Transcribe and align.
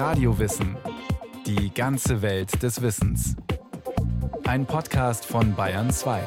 Radiowissen. 0.00 0.78
Die 1.44 1.74
ganze 1.74 2.22
Welt 2.22 2.62
des 2.62 2.80
Wissens. 2.80 3.36
Ein 4.44 4.64
Podcast 4.64 5.26
von 5.26 5.54
Bayern 5.54 5.90
2. 5.90 6.22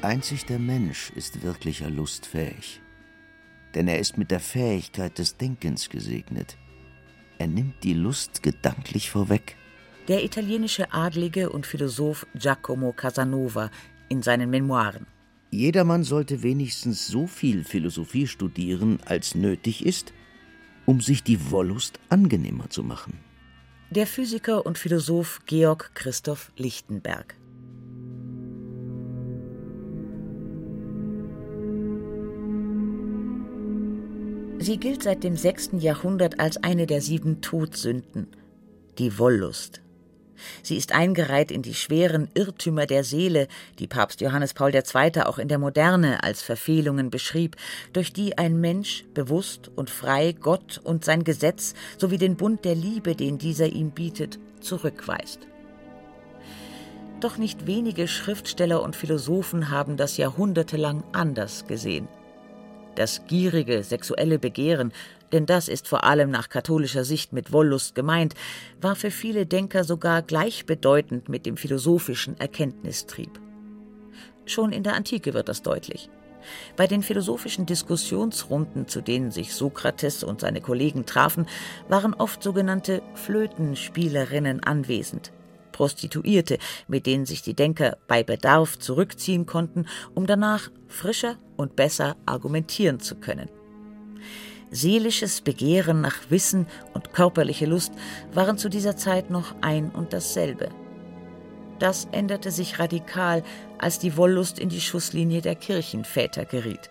Einzig 0.00 0.46
der 0.46 0.60
Mensch 0.60 1.10
ist 1.16 1.42
wirklicher 1.42 1.90
lustfähig. 1.90 2.80
Denn 3.74 3.88
er 3.88 3.98
ist 3.98 4.16
mit 4.16 4.30
der 4.30 4.38
Fähigkeit 4.38 5.18
des 5.18 5.38
Denkens 5.38 5.88
gesegnet. 5.88 6.56
Er 7.38 7.48
nimmt 7.48 7.82
die 7.82 7.94
Lust 7.94 8.44
gedanklich 8.44 9.10
vorweg. 9.10 9.56
Der 10.06 10.22
italienische 10.22 10.92
Adlige 10.92 11.50
und 11.50 11.66
Philosoph 11.66 12.28
Giacomo 12.36 12.92
Casanova 12.92 13.72
in 14.08 14.22
seinen 14.22 14.50
Memoiren. 14.50 15.17
Jedermann 15.50 16.04
sollte 16.04 16.42
wenigstens 16.42 17.08
so 17.08 17.26
viel 17.26 17.64
Philosophie 17.64 18.26
studieren, 18.26 18.98
als 19.06 19.34
nötig 19.34 19.84
ist, 19.84 20.12
um 20.84 21.00
sich 21.00 21.22
die 21.22 21.50
Wollust 21.50 21.98
angenehmer 22.08 22.68
zu 22.68 22.82
machen. 22.82 23.14
Der 23.90 24.06
Physiker 24.06 24.66
und 24.66 24.76
Philosoph 24.76 25.40
Georg 25.46 25.92
Christoph 25.94 26.52
Lichtenberg. 26.56 27.34
Sie 34.60 34.76
gilt 34.76 35.04
seit 35.04 35.24
dem 35.24 35.36
6. 35.36 35.70
Jahrhundert 35.78 36.40
als 36.40 36.62
eine 36.62 36.86
der 36.86 37.00
sieben 37.00 37.40
Todsünden, 37.40 38.26
die 38.98 39.18
Wollust. 39.18 39.80
Sie 40.62 40.76
ist 40.76 40.92
eingereiht 40.92 41.50
in 41.50 41.62
die 41.62 41.74
schweren 41.74 42.28
Irrtümer 42.34 42.86
der 42.86 43.04
Seele, 43.04 43.48
die 43.78 43.86
Papst 43.86 44.20
Johannes 44.20 44.54
Paul 44.54 44.74
II. 44.74 45.22
auch 45.22 45.38
in 45.38 45.48
der 45.48 45.58
Moderne 45.58 46.22
als 46.22 46.42
Verfehlungen 46.42 47.10
beschrieb, 47.10 47.56
durch 47.92 48.12
die 48.12 48.38
ein 48.38 48.60
Mensch 48.60 49.04
bewusst 49.14 49.70
und 49.74 49.90
frei 49.90 50.32
Gott 50.32 50.80
und 50.82 51.04
sein 51.04 51.24
Gesetz 51.24 51.74
sowie 51.96 52.18
den 52.18 52.36
Bund 52.36 52.64
der 52.64 52.74
Liebe, 52.74 53.14
den 53.14 53.38
dieser 53.38 53.66
ihm 53.66 53.90
bietet, 53.90 54.38
zurückweist. 54.60 55.40
Doch 57.20 57.36
nicht 57.36 57.66
wenige 57.66 58.06
Schriftsteller 58.06 58.80
und 58.82 58.94
Philosophen 58.94 59.70
haben 59.70 59.96
das 59.96 60.16
jahrhundertelang 60.16 61.02
anders 61.12 61.66
gesehen. 61.66 62.06
Das 62.94 63.26
gierige 63.26 63.82
sexuelle 63.82 64.38
Begehren 64.38 64.92
denn 65.32 65.46
das 65.46 65.68
ist 65.68 65.88
vor 65.88 66.04
allem 66.04 66.30
nach 66.30 66.48
katholischer 66.48 67.04
Sicht 67.04 67.32
mit 67.32 67.52
Wollust 67.52 67.94
gemeint, 67.94 68.34
war 68.80 68.96
für 68.96 69.10
viele 69.10 69.46
Denker 69.46 69.84
sogar 69.84 70.22
gleichbedeutend 70.22 71.28
mit 71.28 71.46
dem 71.46 71.56
philosophischen 71.56 72.38
Erkenntnistrieb. 72.38 73.40
Schon 74.46 74.72
in 74.72 74.82
der 74.82 74.94
Antike 74.94 75.34
wird 75.34 75.48
das 75.48 75.62
deutlich. 75.62 76.08
Bei 76.76 76.86
den 76.86 77.02
philosophischen 77.02 77.66
Diskussionsrunden, 77.66 78.88
zu 78.88 79.00
denen 79.00 79.30
sich 79.30 79.54
Sokrates 79.54 80.24
und 80.24 80.40
seine 80.40 80.60
Kollegen 80.60 81.04
trafen, 81.04 81.46
waren 81.88 82.14
oft 82.14 82.42
sogenannte 82.42 83.02
Flötenspielerinnen 83.14 84.62
anwesend. 84.62 85.32
Prostituierte, 85.72 86.58
mit 86.88 87.06
denen 87.06 87.26
sich 87.26 87.42
die 87.42 87.54
Denker 87.54 87.98
bei 88.08 88.22
Bedarf 88.22 88.78
zurückziehen 88.78 89.46
konnten, 89.46 89.86
um 90.14 90.26
danach 90.26 90.70
frischer 90.88 91.36
und 91.56 91.76
besser 91.76 92.16
argumentieren 92.26 93.00
zu 93.00 93.16
können. 93.16 93.48
Seelisches 94.70 95.40
Begehren 95.40 96.00
nach 96.00 96.30
Wissen 96.30 96.66
und 96.94 97.12
körperliche 97.12 97.66
Lust 97.66 97.92
waren 98.32 98.58
zu 98.58 98.68
dieser 98.68 98.96
Zeit 98.96 99.30
noch 99.30 99.54
ein 99.60 99.90
und 99.90 100.12
dasselbe. 100.12 100.68
Das 101.78 102.08
änderte 102.12 102.50
sich 102.50 102.78
radikal, 102.78 103.44
als 103.78 103.98
die 103.98 104.16
Wollust 104.16 104.58
in 104.58 104.68
die 104.68 104.80
Schusslinie 104.80 105.40
der 105.40 105.54
Kirchenväter 105.54 106.44
geriet. 106.44 106.90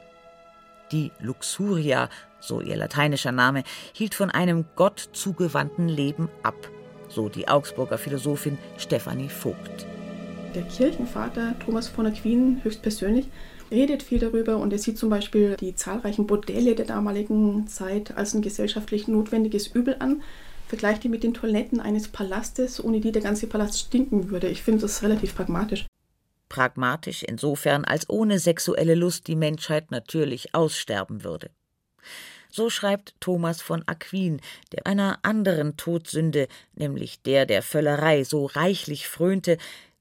Die 0.92 1.11
Luxuria, 1.19 2.09
so 2.39 2.61
ihr 2.61 2.78
lateinischer 2.78 3.34
Name, 3.34 3.64
hielt 3.91 4.16
von 4.16 4.31
einem 4.31 4.66
Gott 4.75 5.09
zugewandten 5.12 5.90
Leben 5.90 6.29
ab, 6.44 6.56
so 7.09 7.28
die 7.28 7.47
Augsburger 7.47 7.97
Philosophin 7.97 8.57
Stephanie 8.78 9.29
Vogt. 9.29 9.85
Der 10.56 10.63
Kirchenvater 10.63 11.56
Thomas 11.59 11.90
von 11.90 12.07
Aquin 12.07 12.62
höchstpersönlich 12.63 13.28
redet 13.72 14.03
viel 14.03 14.19
darüber 14.19 14.57
und 14.57 14.72
er 14.72 14.79
sieht 14.79 14.97
zum 14.97 15.09
Beispiel 15.09 15.55
die 15.57 15.75
zahlreichen 15.75 16.28
Bordelle 16.28 16.75
der 16.75 16.85
damaligen 16.85 17.67
Zeit 17.67 18.16
als 18.17 18.33
ein 18.33 18.41
gesellschaftlich 18.41 19.07
notwendiges 19.07 19.67
Übel 19.67 19.95
an, 20.00 20.22
vergleicht 20.67 21.03
die 21.03 21.09
mit 21.09 21.23
den 21.23 21.33
Toiletten 21.33 21.79
eines 21.79 22.07
Palastes, 22.07 22.83
ohne 22.83 23.00
die 23.00 23.11
der 23.11 23.22
ganze 23.22 23.47
Palast 23.47 23.79
stinken 23.79 24.29
würde. 24.29 24.50
Ich 24.50 24.63
finde 24.63 24.81
das 24.81 25.03
relativ 25.03 25.35
pragmatisch. 25.35 25.85
Pragmatisch 26.50 27.23
insofern, 27.23 27.85
als 27.85 28.09
ohne 28.09 28.39
sexuelle 28.39 28.95
Lust 28.95 29.28
die 29.28 29.35
Menschheit 29.35 29.91
natürlich 29.91 30.53
aussterben 30.55 31.23
würde. 31.23 31.49
So 32.49 32.69
schreibt 32.69 33.13
Thomas 33.19 33.61
von 33.61 33.84
Aquin, 33.88 34.39
der 34.72 34.88
einer 34.88 35.19
anderen 35.22 35.75
Todsünde, 35.75 36.47
nämlich 36.75 37.22
der 37.22 37.45
der 37.45 37.61
Völlerei, 37.61 38.23
so 38.23 38.45
reichlich 38.45 39.07
frönte, 39.07 39.57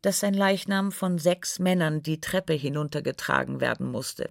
dass 0.06 0.20
sein 0.20 0.34
Leichnam 0.34 0.92
von 0.92 1.18
sechs 1.18 1.58
Männern 1.58 2.00
die 2.00 2.20
Treppe 2.20 2.52
hinuntergetragen 2.52 3.60
werden 3.60 3.90
musste. 3.90 4.30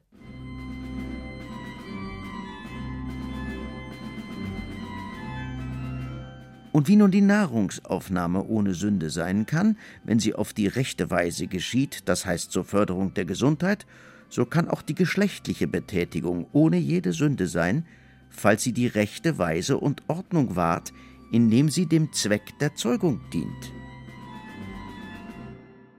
Und 6.71 6.87
wie 6.87 6.95
nun 6.95 7.11
die 7.11 7.19
Nahrungsaufnahme 7.19 8.45
ohne 8.45 8.73
Sünde 8.73 9.09
sein 9.09 9.45
kann, 9.45 9.77
wenn 10.05 10.17
sie 10.19 10.33
auf 10.33 10.53
die 10.53 10.67
rechte 10.67 11.11
Weise 11.11 11.47
geschieht, 11.47 12.03
das 12.07 12.25
heißt 12.25 12.53
zur 12.53 12.63
Förderung 12.63 13.13
der 13.13 13.25
Gesundheit, 13.25 13.85
so 14.29 14.45
kann 14.45 14.69
auch 14.69 14.81
die 14.81 14.95
geschlechtliche 14.95 15.67
Betätigung 15.67 16.47
ohne 16.53 16.77
jede 16.77 17.11
Sünde 17.11 17.47
sein, 17.47 17.85
falls 18.29 18.63
sie 18.63 18.71
die 18.71 18.87
rechte 18.87 19.37
Weise 19.39 19.77
und 19.77 20.03
Ordnung 20.07 20.55
wahrt, 20.55 20.93
indem 21.33 21.67
sie 21.67 21.85
dem 21.85 22.13
Zweck 22.13 22.57
der 22.61 22.75
Zeugung 22.75 23.19
dient. 23.33 23.73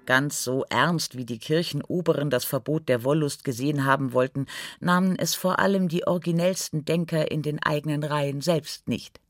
Ganz 0.07 0.45
so 0.45 0.65
ernst 0.71 1.17
wie 1.17 1.25
die 1.25 1.39
Kirchenoberen 1.39 2.31
das 2.31 2.45
Verbot 2.45 2.89
der 2.89 3.03
Wollust 3.05 3.45
gesehen 3.45 3.85
haben 3.85 4.13
wollten, 4.13 4.47
nahmen 4.81 5.17
es 5.17 5.35
vor 5.35 5.59
allem 5.59 5.89
die 5.89 6.07
originellsten 6.07 6.85
Denker 6.85 7.31
in 7.31 7.43
den 7.43 7.63
eigenen 7.63 8.05
Reihen 8.05 8.41
selbst 8.41 8.89
nicht. 8.89 9.21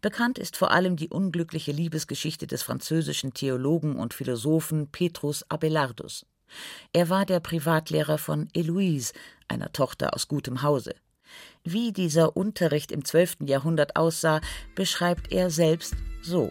Bekannt 0.00 0.38
ist 0.38 0.56
vor 0.56 0.72
allem 0.72 0.96
die 0.96 1.10
unglückliche 1.10 1.72
Liebesgeschichte 1.72 2.46
des 2.46 2.62
französischen 2.62 3.34
Theologen 3.34 3.96
und 3.96 4.14
Philosophen 4.14 4.88
Petrus 4.88 5.44
Abelardus. 5.48 6.26
Er 6.92 7.08
war 7.08 7.24
der 7.26 7.40
Privatlehrer 7.40 8.18
von 8.18 8.48
Heloise, 8.54 9.12
einer 9.48 9.72
Tochter 9.72 10.14
aus 10.14 10.26
gutem 10.26 10.62
Hause. 10.62 10.94
Wie 11.64 11.92
dieser 11.92 12.36
Unterricht 12.36 12.92
im 12.92 13.04
12. 13.04 13.38
Jahrhundert 13.44 13.96
aussah, 13.96 14.40
beschreibt 14.74 15.32
er 15.32 15.50
selbst 15.50 15.94
so. 16.22 16.50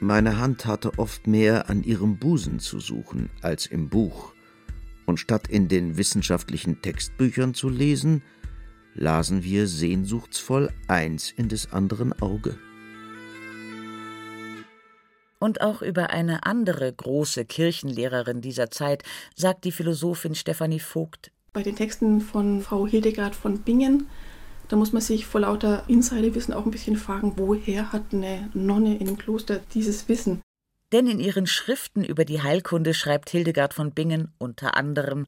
Meine 0.00 0.38
Hand 0.38 0.64
hatte 0.64 0.96
oft 0.98 1.26
mehr 1.26 1.68
an 1.68 1.82
ihrem 1.82 2.18
Busen 2.18 2.60
zu 2.60 2.78
suchen 2.78 3.30
als 3.42 3.66
im 3.66 3.88
Buch, 3.88 4.32
und 5.06 5.18
statt 5.18 5.48
in 5.48 5.66
den 5.66 5.96
wissenschaftlichen 5.96 6.82
Textbüchern 6.82 7.54
zu 7.54 7.68
lesen, 7.68 8.22
lasen 8.94 9.42
wir 9.42 9.66
sehnsuchtsvoll 9.66 10.70
eins 10.86 11.32
in 11.32 11.48
des 11.48 11.72
anderen 11.72 12.12
Auge. 12.20 12.58
Und 15.40 15.60
auch 15.60 15.82
über 15.82 16.10
eine 16.10 16.46
andere 16.46 16.92
große 16.92 17.44
Kirchenlehrerin 17.44 18.40
dieser 18.40 18.70
Zeit 18.70 19.02
sagt 19.34 19.64
die 19.64 19.72
Philosophin 19.72 20.34
Stephanie 20.34 20.80
Vogt. 20.80 21.32
Bei 21.52 21.62
den 21.62 21.76
Texten 21.76 22.20
von 22.20 22.60
Frau 22.60 22.86
Hildegard 22.86 23.34
von 23.34 23.62
Bingen 23.62 24.06
da 24.68 24.76
muss 24.76 24.92
man 24.92 25.02
sich 25.02 25.26
vor 25.26 25.40
lauter 25.40 25.84
Insiderwissen 25.88 26.54
auch 26.54 26.64
ein 26.64 26.70
bisschen 26.70 26.96
fragen, 26.96 27.34
woher 27.36 27.92
hat 27.92 28.12
eine 28.12 28.50
Nonne 28.54 28.98
in 28.98 29.06
dem 29.06 29.18
Kloster 29.18 29.60
dieses 29.74 30.08
Wissen? 30.08 30.42
Denn 30.92 31.06
in 31.06 31.20
ihren 31.20 31.46
Schriften 31.46 32.04
über 32.04 32.24
die 32.24 32.42
Heilkunde 32.42 32.94
schreibt 32.94 33.30
Hildegard 33.30 33.74
von 33.74 33.92
Bingen 33.92 34.32
unter 34.38 34.76
anderem 34.76 35.26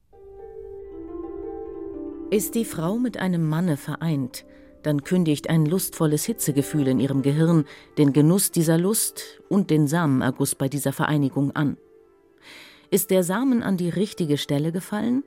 Ist 2.31 2.55
die 2.55 2.65
Frau 2.65 2.97
mit 2.97 3.19
einem 3.19 3.47
Manne 3.47 3.77
vereint, 3.77 4.45
dann 4.83 5.05
kündigt 5.05 5.51
ein 5.51 5.67
lustvolles 5.67 6.25
Hitzegefühl 6.25 6.89
in 6.89 7.01
ihrem 7.01 7.23
Gehirn 7.23 7.65
den 7.99 8.13
Genuss 8.13 8.51
dieser 8.51 8.79
Lust 8.79 9.41
und 9.49 9.71
den 9.71 9.87
Samenerguss 9.87 10.55
bei 10.55 10.69
dieser 10.69 10.93
Vereinigung 10.93 11.51
an. 11.53 11.77
Ist 12.91 13.11
der 13.11 13.23
Samen 13.23 13.63
an 13.63 13.77
die 13.77 13.91
richtige 13.91 14.39
Stelle 14.39 14.73
gefallen, 14.73 15.23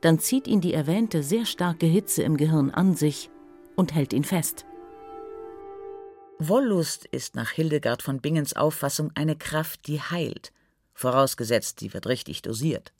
dann 0.00 0.18
zieht 0.18 0.48
ihn 0.48 0.60
die 0.60 0.74
erwähnte 0.74 1.22
sehr 1.22 1.44
starke 1.46 1.86
Hitze 1.86 2.22
im 2.22 2.36
Gehirn 2.36 2.70
an 2.70 2.94
sich 2.94 3.30
und 3.76 3.94
hält 3.94 4.12
ihn 4.12 4.24
fest. 4.24 4.64
Wollust 6.38 7.06
ist 7.06 7.36
nach 7.36 7.50
Hildegard 7.50 8.02
von 8.02 8.20
Bingens 8.20 8.54
Auffassung 8.54 9.12
eine 9.14 9.36
Kraft, 9.36 9.86
die 9.86 10.00
heilt, 10.00 10.52
vorausgesetzt, 10.92 11.80
sie 11.80 11.92
wird 11.94 12.06
richtig 12.06 12.42
dosiert. 12.42 12.92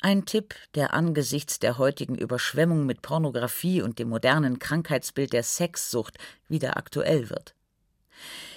Ein 0.00 0.24
Tipp, 0.24 0.54
der 0.74 0.94
angesichts 0.94 1.58
der 1.58 1.78
heutigen 1.78 2.14
Überschwemmung 2.14 2.86
mit 2.86 3.02
Pornografie 3.02 3.82
und 3.82 3.98
dem 3.98 4.08
modernen 4.08 4.58
Krankheitsbild 4.58 5.32
der 5.32 5.42
Sexsucht 5.42 6.18
wieder 6.48 6.76
aktuell 6.76 7.30
wird. 7.30 7.54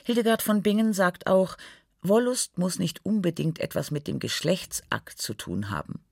Hildegard 0.03 0.41
von 0.41 0.61
Bingen 0.61 0.93
sagt 0.93 1.27
auch, 1.27 1.57
Wollust 2.01 2.57
muss 2.57 2.79
nicht 2.79 3.05
unbedingt 3.05 3.59
etwas 3.59 3.91
mit 3.91 4.07
dem 4.07 4.19
Geschlechtsakt 4.19 5.21
zu 5.21 5.33
tun 5.33 5.69
haben. 5.69 6.03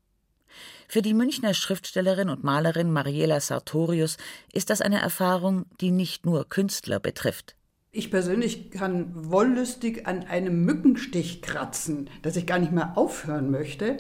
Für 0.88 1.02
die 1.02 1.14
Münchner 1.14 1.54
Schriftstellerin 1.54 2.30
und 2.30 2.44
Malerin 2.44 2.92
Mariela 2.92 3.40
Sartorius 3.40 4.18
ist 4.54 4.70
das 4.70 4.82
eine 4.82 5.02
Erfahrung, 5.02 5.66
die 5.80 5.92
nicht 5.92 6.26
nur 6.26 6.48
Künstler 6.50 7.00
betrifft. 7.00 7.56
Ich 7.94 8.10
persönlich 8.10 8.72
kann 8.72 9.12
wollüstig 9.14 10.08
an 10.08 10.24
einem 10.24 10.64
Mückenstich 10.64 11.42
kratzen, 11.42 12.10
dass 12.22 12.38
ich 12.38 12.48
gar 12.48 12.60
nicht 12.60 12.72
mehr 12.72 12.98
aufhören 12.98 13.52
möchte. 13.52 13.98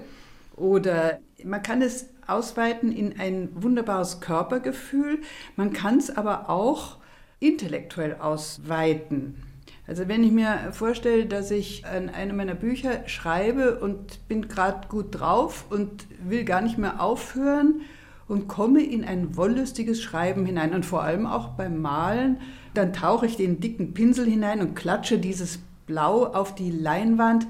Oder 0.55 1.19
man 1.43 1.61
kann 1.61 1.81
es 1.81 2.07
ausweiten 2.25 2.91
in 2.91 3.19
ein 3.19 3.49
wunderbares 3.53 4.21
Körpergefühl. 4.21 5.19
Man 5.55 5.73
kann 5.73 5.97
es 5.97 6.15
aber 6.15 6.49
auch 6.49 6.97
intellektuell 7.39 8.15
ausweiten. 8.15 9.43
Also 9.87 10.07
wenn 10.07 10.23
ich 10.23 10.31
mir 10.31 10.71
vorstelle, 10.71 11.25
dass 11.25 11.51
ich 11.51 11.85
an 11.85 12.09
einem 12.09 12.37
meiner 12.37 12.55
Bücher 12.55 13.07
schreibe 13.07 13.79
und 13.79 14.27
bin 14.27 14.47
gerade 14.47 14.87
gut 14.87 15.19
drauf 15.19 15.65
und 15.69 16.05
will 16.23 16.45
gar 16.45 16.61
nicht 16.61 16.77
mehr 16.77 17.01
aufhören 17.01 17.81
und 18.27 18.47
komme 18.47 18.81
in 18.81 19.03
ein 19.03 19.35
wollüstiges 19.35 20.01
Schreiben 20.01 20.45
hinein 20.45 20.73
und 20.73 20.85
vor 20.85 21.03
allem 21.03 21.25
auch 21.25 21.49
beim 21.49 21.81
Malen, 21.81 22.39
dann 22.73 22.93
tauche 22.93 23.25
ich 23.25 23.35
den 23.35 23.59
dicken 23.59 23.93
Pinsel 23.93 24.25
hinein 24.25 24.61
und 24.61 24.75
klatsche 24.75 25.19
dieses 25.19 25.59
Blau 25.85 26.25
auf 26.25 26.55
die 26.55 26.71
Leinwand. 26.71 27.47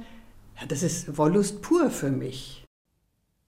Ja, 0.60 0.66
das 0.68 0.81
ist 0.81 1.18
Wollust 1.18 1.62
pur 1.62 1.92
für 1.92 2.10
mich. 2.10 2.66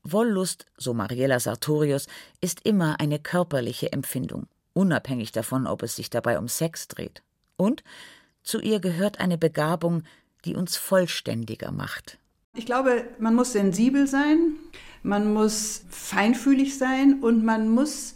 Wollust, 0.03 0.65
so 0.77 0.93
Mariella 0.93 1.39
Sartorius, 1.39 2.07
ist 2.41 2.65
immer 2.65 2.99
eine 2.99 3.19
körperliche 3.19 3.93
Empfindung, 3.93 4.47
unabhängig 4.73 5.31
davon, 5.31 5.65
ob 5.65 5.81
es 5.81 5.95
sich 5.95 6.09
dabei 6.09 6.37
um 6.37 6.49
Sex 6.49 6.89
dreht. 6.89 7.23
Und 7.55 7.83
zu 8.43 8.59
ihr 8.59 8.79
gehört 8.79 9.19
eine 9.19 9.37
Begabung, 9.37 10.03
die 10.45 10.55
uns 10.55 10.77
vollständiger 10.77 11.71
macht. 11.71 12.19
Ich 12.55 12.65
glaube, 12.65 13.05
man 13.17 13.33
muss 13.33 13.53
sensibel 13.53 14.05
sein, 14.05 14.53
man 15.01 15.33
muss 15.33 15.83
feinfühlig 15.89 16.77
sein 16.77 17.19
und 17.21 17.43
man 17.43 17.69
muss 17.69 18.15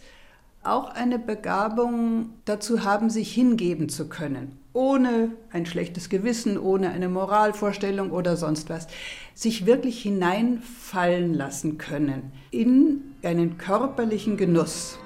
auch 0.62 0.90
eine 0.90 1.18
Begabung 1.18 2.30
dazu 2.44 2.84
haben, 2.84 3.10
sich 3.10 3.32
hingeben 3.32 3.88
zu 3.88 4.08
können, 4.08 4.58
ohne 4.72 5.32
ein 5.50 5.66
schlechtes 5.66 6.08
Gewissen, 6.08 6.58
ohne 6.58 6.90
eine 6.90 7.08
Moralvorstellung 7.08 8.10
oder 8.10 8.36
sonst 8.36 8.68
was, 8.68 8.86
sich 9.34 9.66
wirklich 9.66 10.02
hineinfallen 10.02 11.34
lassen 11.34 11.78
können 11.78 12.32
in 12.50 13.14
einen 13.22 13.58
körperlichen 13.58 14.36
Genuss. 14.36 14.98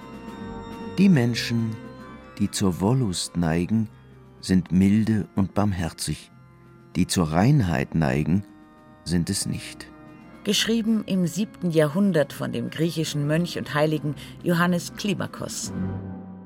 Die 0.98 1.08
Menschen, 1.08 1.74
die 2.38 2.50
zur 2.50 2.80
Wollust 2.80 3.36
neigen, 3.36 3.88
sind 4.42 4.72
milde 4.72 5.28
und 5.36 5.54
barmherzig, 5.54 6.30
die 6.96 7.06
zur 7.06 7.32
Reinheit 7.32 7.94
neigen, 7.94 8.44
sind 9.04 9.30
es 9.30 9.46
nicht. 9.46 9.86
Geschrieben 10.44 11.04
im 11.06 11.26
siebten 11.28 11.70
Jahrhundert 11.70 12.32
von 12.32 12.52
dem 12.52 12.68
griechischen 12.68 13.26
Mönch 13.28 13.56
und 13.56 13.74
Heiligen 13.74 14.16
Johannes 14.42 14.94
Klimakos. 14.96 15.72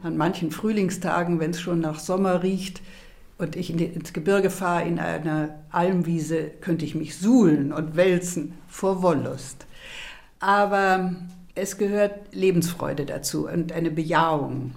An 0.03 0.19
manchen 0.19 0.51
Frühlingstagen, 0.51 1.41
wenn 1.41 1.53
es 1.53 1.61
schon 1.61 1.81
nach 1.81 1.99
Sommer 1.99 2.43
riecht 2.43 2.83
und 3.39 3.57
ich 3.57 3.71
in 3.71 3.79
die, 3.79 3.87
ins 3.87 4.13
Gebirge 4.13 4.51
fahre, 4.51 4.87
in 4.87 4.99
einer 4.99 5.65
Almwiese, 5.71 6.51
könnte 6.61 6.85
ich 6.85 6.95
mich 6.95 7.17
suhlen 7.17 7.73
und 7.73 7.97
wälzen 7.97 8.53
vor 8.69 9.03
Wollust. 9.03 9.67
Aber 10.39 11.17
es 11.55 11.79
gehört 11.79 12.35
Lebensfreude 12.35 13.07
dazu 13.07 13.49
und 13.49 13.73
eine 13.73 13.91
Bejahung 13.91 14.75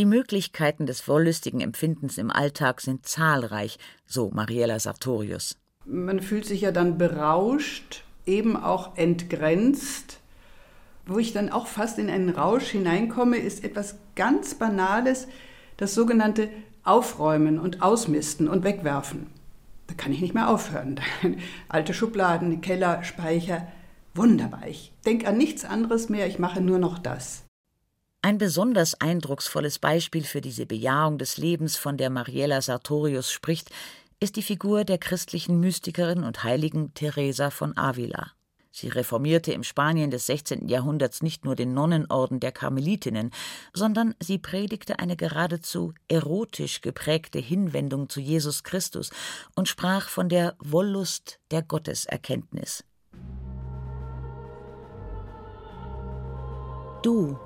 die 0.00 0.06
Möglichkeiten 0.06 0.86
des 0.86 1.06
wollüstigen 1.08 1.60
Empfindens 1.60 2.16
im 2.16 2.30
Alltag 2.30 2.80
sind 2.80 3.04
zahlreich, 3.04 3.78
so 4.06 4.30
Mariella 4.30 4.78
Sartorius. 4.78 5.58
Man 5.84 6.20
fühlt 6.20 6.46
sich 6.46 6.62
ja 6.62 6.72
dann 6.72 6.96
berauscht, 6.96 8.02
eben 8.24 8.56
auch 8.56 8.96
entgrenzt. 8.96 10.20
Wo 11.04 11.18
ich 11.18 11.34
dann 11.34 11.50
auch 11.50 11.66
fast 11.66 11.98
in 11.98 12.08
einen 12.08 12.30
Rausch 12.30 12.68
hineinkomme, 12.68 13.36
ist 13.36 13.62
etwas 13.62 13.96
ganz 14.16 14.54
Banales, 14.54 15.28
das 15.76 15.94
sogenannte 15.94 16.48
Aufräumen 16.82 17.58
und 17.58 17.82
Ausmisten 17.82 18.48
und 18.48 18.64
Wegwerfen. 18.64 19.26
Da 19.86 19.92
kann 19.92 20.14
ich 20.14 20.22
nicht 20.22 20.32
mehr 20.32 20.48
aufhören. 20.48 20.98
Alte 21.68 21.92
Schubladen, 21.92 22.62
Keller, 22.62 23.04
Speicher. 23.04 23.68
Wunderbar. 24.14 24.66
Ich 24.66 24.94
denke 25.04 25.28
an 25.28 25.36
nichts 25.36 25.66
anderes 25.66 26.08
mehr, 26.08 26.26
ich 26.26 26.38
mache 26.38 26.62
nur 26.62 26.78
noch 26.78 26.98
das. 26.98 27.44
Ein 28.22 28.36
besonders 28.36 29.00
eindrucksvolles 29.00 29.78
Beispiel 29.78 30.24
für 30.24 30.42
diese 30.42 30.66
Bejahung 30.66 31.16
des 31.16 31.38
Lebens, 31.38 31.76
von 31.76 31.96
der 31.96 32.10
Mariella 32.10 32.60
Sartorius 32.60 33.32
spricht, 33.32 33.70
ist 34.20 34.36
die 34.36 34.42
Figur 34.42 34.84
der 34.84 34.98
christlichen 34.98 35.58
Mystikerin 35.58 36.22
und 36.24 36.44
Heiligen 36.44 36.92
Teresa 36.92 37.48
von 37.48 37.74
Avila. 37.78 38.32
Sie 38.72 38.88
reformierte 38.88 39.52
im 39.52 39.64
Spanien 39.64 40.10
des 40.10 40.26
16. 40.26 40.68
Jahrhunderts 40.68 41.22
nicht 41.22 41.46
nur 41.46 41.56
den 41.56 41.72
Nonnenorden 41.72 42.40
der 42.40 42.52
Karmelitinnen, 42.52 43.30
sondern 43.72 44.14
sie 44.20 44.36
predigte 44.36 44.98
eine 44.98 45.16
geradezu 45.16 45.94
erotisch 46.06 46.82
geprägte 46.82 47.38
Hinwendung 47.38 48.10
zu 48.10 48.20
Jesus 48.20 48.64
Christus 48.64 49.10
und 49.56 49.66
sprach 49.66 50.10
von 50.10 50.28
der 50.28 50.56
Wollust 50.58 51.40
der 51.50 51.62
Gotteserkenntnis. 51.62 52.84
Du, 57.02 57.38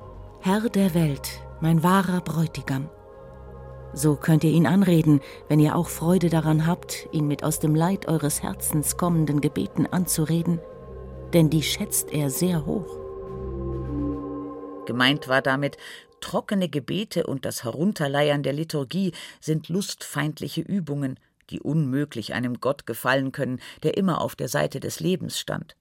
Herr 0.47 0.69
der 0.69 0.93
Welt, 0.93 1.41
mein 1.63 1.83
wahrer 1.83 2.21
Bräutigam. 2.21 2.91
So 3.95 4.15
könnt 4.15 4.45
ihr 4.45 4.51
ihn 4.51 4.67
anreden, 4.67 5.23
wenn 5.49 5.59
ihr 5.59 5.75
auch 5.75 5.89
Freude 5.89 6.29
daran 6.29 6.67
habt, 6.67 7.09
ihn 7.13 7.27
mit 7.27 7.43
aus 7.43 7.61
dem 7.61 7.75
Leid 7.75 8.09
eures 8.09 8.43
Herzens 8.43 8.99
kommenden 8.99 9.41
Gebeten 9.41 9.87
anzureden, 9.87 10.61
denn 11.33 11.49
die 11.49 11.63
schätzt 11.63 12.13
er 12.13 12.29
sehr 12.29 12.67
hoch. 12.67 12.99
Gemeint 14.85 15.29
war 15.29 15.41
damit, 15.41 15.79
trockene 16.21 16.69
Gebete 16.69 17.27
und 17.27 17.47
das 17.47 17.65
Herunterleiern 17.65 18.43
der 18.43 18.53
Liturgie 18.53 19.13
sind 19.41 19.71
lustfeindliche 19.71 20.61
Übungen, 20.61 21.19
die 21.49 21.61
unmöglich 21.61 22.35
einem 22.35 22.61
Gott 22.61 22.85
gefallen 22.85 23.33
können, 23.33 23.61
der 23.83 23.97
immer 23.97 24.21
auf 24.21 24.37
der 24.37 24.49
Seite 24.49 24.79
des 24.79 25.01
Lebens 25.01 25.39
stand. 25.41 25.75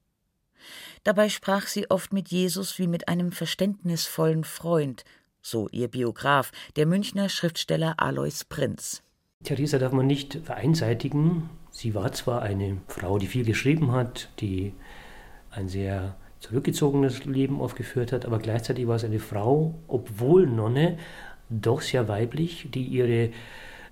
Dabei 1.04 1.30
sprach 1.30 1.68
sie 1.68 1.89
oft 1.89 2.13
mit 2.13 2.30
Jesus 2.30 2.80
wie 2.80 2.88
mit 2.88 3.07
einem 3.07 3.31
verständnisvollen 3.31 4.44
Freund, 4.44 5.04
so 5.42 5.68
ihr 5.71 5.88
Biograf, 5.88 6.51
der 6.75 6.86
Münchner 6.86 7.30
Schriftsteller 7.30 7.95
Alois 7.98 8.44
Prinz. 8.48 9.04
Theresa 9.44 9.77
darf 9.77 9.92
man 9.92 10.07
nicht 10.07 10.39
vereinseitigen. 10.44 11.50
Sie 11.69 11.94
war 11.94 12.12
zwar 12.13 12.42
eine 12.42 12.77
Frau, 12.88 13.18
die 13.18 13.27
viel 13.27 13.44
geschrieben 13.44 13.92
hat, 13.92 14.30
die 14.39 14.74
ein 15.51 15.68
sehr 15.68 16.15
zurückgezogenes 16.39 17.25
Leben 17.25 17.62
aufgeführt 17.62 18.12
hat, 18.12 18.25
aber 18.25 18.39
gleichzeitig 18.39 18.88
war 18.88 18.96
es 18.96 19.03
eine 19.03 19.20
Frau, 19.20 19.75
obwohl 19.88 20.46
Nonne, 20.48 20.98
doch 21.50 21.82
sehr 21.82 22.08
weiblich, 22.08 22.70
die 22.74 22.84
ihre 22.84 23.32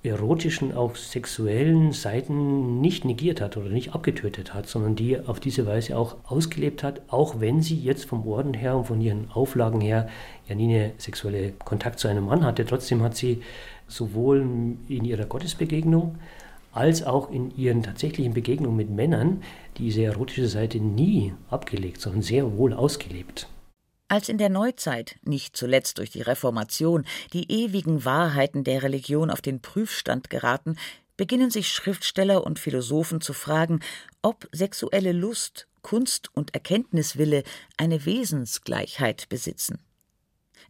erotischen, 0.03 0.73
auch 0.73 0.95
sexuellen 0.95 1.91
Seiten 1.91 2.81
nicht 2.81 3.05
negiert 3.05 3.39
hat 3.39 3.55
oder 3.55 3.69
nicht 3.69 3.93
abgetötet 3.93 4.53
hat, 4.53 4.67
sondern 4.67 4.95
die 4.95 5.19
auf 5.19 5.39
diese 5.39 5.67
Weise 5.67 5.95
auch 5.97 6.15
ausgelebt 6.25 6.81
hat, 6.81 7.01
auch 7.07 7.39
wenn 7.39 7.61
sie 7.61 7.79
jetzt 7.79 8.05
vom 8.05 8.27
Orden 8.27 8.55
her 8.55 8.75
und 8.75 8.85
von 8.85 8.99
ihren 8.99 9.29
Auflagen 9.31 9.79
her 9.79 10.09
ja 10.47 10.55
nie 10.55 10.73
eine 10.73 10.93
sexuelle 10.97 11.51
Kontakt 11.51 11.99
zu 11.99 12.07
einem 12.07 12.25
Mann 12.25 12.43
hatte. 12.43 12.65
Trotzdem 12.65 13.03
hat 13.03 13.15
sie 13.15 13.41
sowohl 13.87 14.39
in 14.89 15.05
ihrer 15.05 15.25
Gottesbegegnung 15.25 16.15
als 16.73 17.03
auch 17.03 17.29
in 17.31 17.55
ihren 17.55 17.83
tatsächlichen 17.83 18.33
Begegnungen 18.33 18.77
mit 18.77 18.89
Männern 18.89 19.43
diese 19.77 20.03
erotische 20.03 20.47
Seite 20.47 20.79
nie 20.79 21.33
abgelegt, 21.49 22.01
sondern 22.01 22.21
sehr 22.21 22.57
wohl 22.57 22.73
ausgelebt. 22.73 23.47
Als 24.11 24.27
in 24.27 24.37
der 24.37 24.49
Neuzeit, 24.49 25.15
nicht 25.23 25.55
zuletzt 25.55 25.97
durch 25.97 26.09
die 26.09 26.21
Reformation, 26.21 27.05
die 27.31 27.49
ewigen 27.49 28.03
Wahrheiten 28.03 28.65
der 28.65 28.83
Religion 28.83 29.29
auf 29.29 29.39
den 29.39 29.61
Prüfstand 29.61 30.29
geraten, 30.29 30.75
beginnen 31.15 31.49
sich 31.49 31.69
Schriftsteller 31.69 32.43
und 32.43 32.59
Philosophen 32.59 33.21
zu 33.21 33.31
fragen, 33.31 33.79
ob 34.21 34.49
sexuelle 34.51 35.13
Lust, 35.13 35.69
Kunst 35.81 36.27
und 36.33 36.53
Erkenntniswille 36.53 37.43
eine 37.77 38.05
Wesensgleichheit 38.05 39.29
besitzen. 39.29 39.79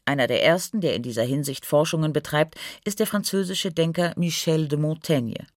Einer 0.06 0.28
der 0.28 0.44
ersten, 0.44 0.80
der 0.80 0.94
in 0.94 1.02
dieser 1.02 1.24
Hinsicht 1.24 1.66
Forschungen 1.66 2.14
betreibt, 2.14 2.60
ist 2.86 3.00
der 3.00 3.08
französische 3.08 3.72
Denker 3.72 4.14
Michel 4.18 4.68
de 4.68 4.78
Montaigne. 4.78 5.48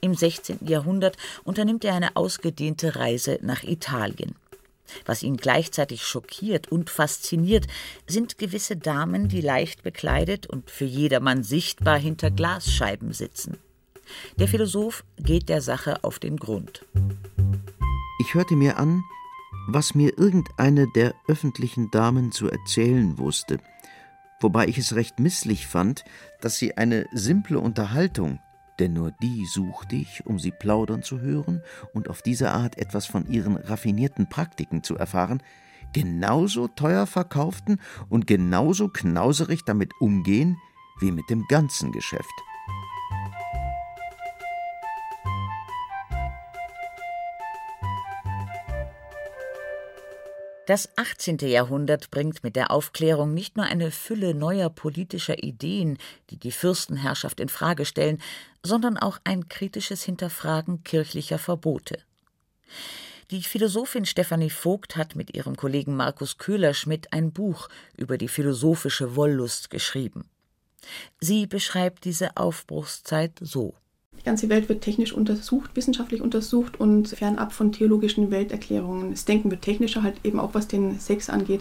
Im 0.00 0.14
16. 0.14 0.58
Jahrhundert 0.68 1.16
unternimmt 1.42 1.84
er 1.84 1.94
eine 1.94 2.14
ausgedehnte 2.14 2.94
Reise 2.94 3.40
nach 3.42 3.64
Italien. 3.64 4.36
Was 5.04 5.22
ihn 5.22 5.36
gleichzeitig 5.36 6.04
schockiert 6.04 6.70
und 6.70 6.90
fasziniert, 6.90 7.66
sind 8.06 8.38
gewisse 8.38 8.76
Damen, 8.76 9.28
die 9.28 9.40
leicht 9.40 9.82
bekleidet 9.82 10.46
und 10.46 10.70
für 10.70 10.84
jedermann 10.84 11.42
sichtbar 11.42 11.98
hinter 11.98 12.30
Glasscheiben 12.30 13.12
sitzen. 13.12 13.58
Der 14.38 14.48
Philosoph 14.48 15.04
geht 15.18 15.48
der 15.48 15.60
Sache 15.60 16.04
auf 16.04 16.18
den 16.18 16.36
Grund. 16.36 16.84
Ich 18.20 18.34
hörte 18.34 18.54
mir 18.54 18.78
an, 18.78 19.02
was 19.66 19.94
mir 19.94 20.16
irgendeine 20.16 20.86
der 20.94 21.14
öffentlichen 21.26 21.90
Damen 21.90 22.30
zu 22.30 22.48
erzählen 22.48 23.18
wusste, 23.18 23.58
wobei 24.40 24.68
ich 24.68 24.78
es 24.78 24.94
recht 24.94 25.18
misslich 25.18 25.66
fand, 25.66 26.04
dass 26.40 26.56
sie 26.56 26.76
eine 26.76 27.06
simple 27.12 27.58
Unterhaltung 27.58 28.38
denn 28.78 28.92
nur 28.92 29.12
die 29.22 29.46
suchte 29.46 29.96
ich, 29.96 30.24
um 30.26 30.38
sie 30.38 30.50
plaudern 30.50 31.02
zu 31.02 31.20
hören 31.20 31.62
und 31.94 32.08
auf 32.08 32.22
diese 32.22 32.52
Art 32.52 32.78
etwas 32.78 33.06
von 33.06 33.26
ihren 33.26 33.56
raffinierten 33.56 34.28
Praktiken 34.28 34.82
zu 34.82 34.96
erfahren, 34.96 35.42
genauso 35.92 36.68
teuer 36.68 37.06
verkauften 37.06 37.80
und 38.08 38.26
genauso 38.26 38.88
knauserig 38.88 39.64
damit 39.64 39.92
umgehen 40.00 40.56
wie 41.00 41.12
mit 41.12 41.28
dem 41.30 41.44
ganzen 41.48 41.92
Geschäft. 41.92 42.24
Das 50.66 50.88
18. 50.98 51.38
Jahrhundert 51.38 52.10
bringt 52.10 52.42
mit 52.42 52.56
der 52.56 52.72
Aufklärung 52.72 53.32
nicht 53.32 53.56
nur 53.56 53.66
eine 53.66 53.92
Fülle 53.92 54.34
neuer 54.34 54.68
politischer 54.68 55.44
Ideen, 55.44 55.96
die 56.30 56.38
die 56.38 56.50
Fürstenherrschaft 56.50 57.38
in 57.38 57.48
Frage 57.48 57.84
stellen, 57.84 58.20
sondern 58.64 58.98
auch 58.98 59.20
ein 59.22 59.48
kritisches 59.48 60.02
Hinterfragen 60.02 60.82
kirchlicher 60.82 61.38
Verbote. 61.38 62.00
Die 63.30 63.44
Philosophin 63.44 64.06
Stefanie 64.06 64.50
Vogt 64.50 64.96
hat 64.96 65.14
mit 65.14 65.36
ihrem 65.36 65.56
Kollegen 65.56 65.94
Markus 65.94 66.36
Köhler-Schmidt 66.38 67.12
ein 67.12 67.32
Buch 67.32 67.68
über 67.96 68.18
die 68.18 68.28
philosophische 68.28 69.14
Wollust 69.14 69.70
geschrieben. 69.70 70.28
Sie 71.20 71.46
beschreibt 71.46 72.04
diese 72.04 72.36
Aufbruchszeit 72.36 73.32
so. 73.40 73.74
Die 74.26 74.28
ganze 74.28 74.48
Welt 74.48 74.68
wird 74.68 74.82
technisch 74.82 75.12
untersucht, 75.12 75.70
wissenschaftlich 75.74 76.20
untersucht 76.20 76.80
und 76.80 77.10
fernab 77.10 77.52
von 77.52 77.70
theologischen 77.70 78.32
Welterklärungen. 78.32 79.12
Das 79.12 79.24
Denken 79.24 79.52
wird 79.52 79.62
technischer, 79.62 80.02
halt 80.02 80.16
eben 80.24 80.40
auch 80.40 80.52
was 80.52 80.66
den 80.66 80.98
Sex 80.98 81.30
angeht. 81.30 81.60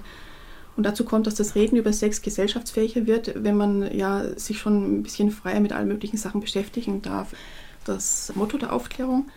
Und 0.75 0.83
dazu 0.83 1.05
kommt, 1.05 1.27
dass 1.27 1.35
das 1.35 1.53
Reden 1.53 1.77
über 1.77 1.93
Sex 1.93 2.23
gesellschaftsfähiger 2.23 3.05
wird, 3.05 3.43
wenn 3.43 3.55
man 3.55 3.95
ja 3.95 4.23
sich 4.35 4.57
schon 4.57 4.97
ein 4.97 5.03
bisschen 5.03 5.29
freier 5.29 5.59
mit 5.59 5.73
allen 5.73 5.87
möglichen 5.87 6.17
Sachen 6.17 6.41
beschäftigen 6.41 7.03
darf. 7.03 7.35
Das 7.83 8.33
Motto 8.33 8.57
der 8.57 8.73
Aufklärung 8.73 9.27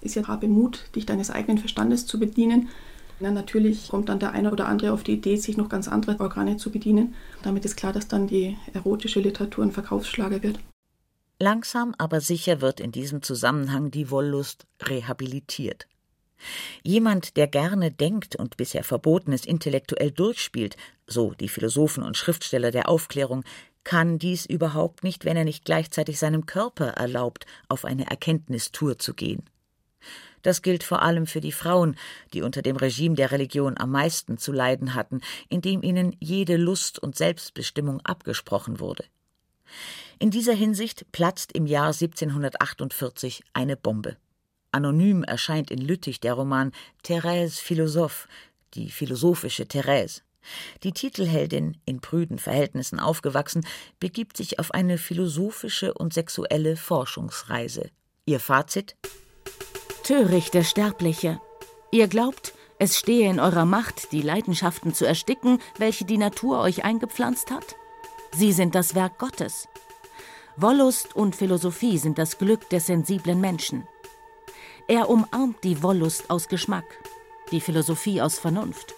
ist 0.00 0.14
ja, 0.14 0.26
habe 0.26 0.48
Mut, 0.48 0.86
dich 0.96 1.04
deines 1.04 1.30
eigenen 1.30 1.58
Verstandes 1.58 2.06
zu 2.06 2.18
bedienen. 2.18 2.70
Na, 3.20 3.30
natürlich 3.30 3.88
kommt 3.88 4.08
dann 4.08 4.20
der 4.20 4.32
eine 4.32 4.50
oder 4.50 4.68
andere 4.68 4.92
auf 4.92 5.02
die 5.02 5.12
Idee, 5.12 5.36
sich 5.36 5.58
noch 5.58 5.68
ganz 5.68 5.86
andere 5.86 6.18
Organe 6.18 6.56
zu 6.56 6.70
bedienen. 6.70 7.12
Damit 7.42 7.66
ist 7.66 7.76
klar, 7.76 7.92
dass 7.92 8.08
dann 8.08 8.26
die 8.26 8.56
erotische 8.72 9.20
Literatur 9.20 9.64
ein 9.64 9.72
Verkaufsschlager 9.72 10.42
wird. 10.42 10.58
Langsam 11.40 11.94
aber 11.98 12.20
sicher 12.20 12.60
wird 12.60 12.80
in 12.80 12.92
diesem 12.92 13.22
Zusammenhang 13.22 13.90
die 13.90 14.10
Wollust 14.10 14.66
rehabilitiert. 14.82 15.86
Jemand, 16.82 17.36
der 17.36 17.46
gerne 17.46 17.90
denkt 17.90 18.36
und 18.36 18.56
bisher 18.56 18.84
Verbotenes 18.84 19.44
intellektuell 19.44 20.10
durchspielt, 20.10 20.76
so 21.06 21.32
die 21.32 21.48
Philosophen 21.48 22.02
und 22.02 22.16
Schriftsteller 22.16 22.70
der 22.70 22.88
Aufklärung, 22.88 23.44
kann 23.82 24.18
dies 24.18 24.46
überhaupt 24.46 25.04
nicht, 25.04 25.24
wenn 25.24 25.36
er 25.36 25.44
nicht 25.44 25.64
gleichzeitig 25.64 26.18
seinem 26.18 26.46
Körper 26.46 26.88
erlaubt, 26.88 27.46
auf 27.68 27.84
eine 27.84 28.08
Erkenntnistour 28.08 28.98
zu 28.98 29.14
gehen. 29.14 29.42
Das 30.42 30.62
gilt 30.62 30.84
vor 30.84 31.02
allem 31.02 31.26
für 31.26 31.40
die 31.40 31.52
Frauen, 31.52 31.96
die 32.34 32.42
unter 32.42 32.60
dem 32.62 32.76
Regime 32.76 33.14
der 33.14 33.30
Religion 33.30 33.78
am 33.78 33.90
meisten 33.90 34.36
zu 34.36 34.52
leiden 34.52 34.94
hatten, 34.94 35.20
indem 35.48 35.82
ihnen 35.82 36.16
jede 36.20 36.56
Lust 36.56 36.98
und 36.98 37.16
Selbstbestimmung 37.16 38.00
abgesprochen 38.02 38.78
wurde. 38.78 39.04
In 40.18 40.30
dieser 40.30 40.54
Hinsicht 40.54 41.06
platzt 41.12 41.52
im 41.52 41.66
Jahr 41.66 41.88
1748 41.88 43.42
eine 43.52 43.76
Bombe. 43.76 44.16
Anonym 44.70 45.22
erscheint 45.22 45.70
in 45.70 45.78
Lüttich 45.78 46.20
der 46.20 46.34
Roman 46.34 46.72
Thérèse 47.04 47.60
Philosophe, 47.60 48.28
die 48.74 48.90
philosophische 48.90 49.64
Thérèse. 49.64 50.22
Die 50.82 50.92
Titelheldin, 50.92 51.78
in 51.84 52.00
prüden 52.00 52.38
Verhältnissen 52.38 53.00
aufgewachsen, 53.00 53.66
begibt 53.98 54.36
sich 54.36 54.58
auf 54.58 54.72
eine 54.72 54.98
philosophische 54.98 55.94
und 55.94 56.12
sexuelle 56.12 56.76
Forschungsreise. 56.76 57.90
Ihr 58.26 58.40
Fazit? 58.40 58.96
Törichte 60.02 60.64
Sterbliche, 60.64 61.40
ihr 61.90 62.08
glaubt, 62.08 62.52
es 62.78 62.98
stehe 62.98 63.30
in 63.30 63.40
eurer 63.40 63.64
Macht, 63.64 64.12
die 64.12 64.20
Leidenschaften 64.20 64.92
zu 64.92 65.06
ersticken, 65.06 65.60
welche 65.78 66.04
die 66.04 66.18
Natur 66.18 66.60
euch 66.60 66.84
eingepflanzt 66.84 67.50
hat? 67.50 67.76
Sie 68.32 68.52
sind 68.52 68.74
das 68.74 68.94
Werk 68.94 69.18
Gottes. 69.18 69.68
Wollust 70.56 71.16
und 71.16 71.34
Philosophie 71.34 71.98
sind 71.98 72.16
das 72.16 72.38
Glück 72.38 72.70
des 72.70 72.86
sensiblen 72.86 73.40
Menschen. 73.40 73.88
Er 74.86 75.10
umarmt 75.10 75.64
die 75.64 75.82
Wollust 75.82 76.30
aus 76.30 76.46
Geschmack, 76.46 76.84
die 77.50 77.60
Philosophie 77.60 78.22
aus 78.22 78.38
Vernunft. 78.38 78.94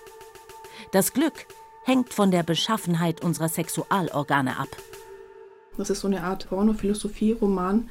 Das 0.93 1.15
Glück 1.15 1.47
hängt 1.85 2.13
von 2.13 2.31
der 2.31 2.43
Beschaffenheit 2.43 3.25
unserer 3.25 3.49
Sexualorgane 3.49 4.59
ab. 4.59 4.69
Das 5.79 5.89
ist 5.89 6.01
so 6.01 6.09
eine 6.09 6.25
Art 6.25 6.47
Pornophilosophie-Roman 6.51 7.89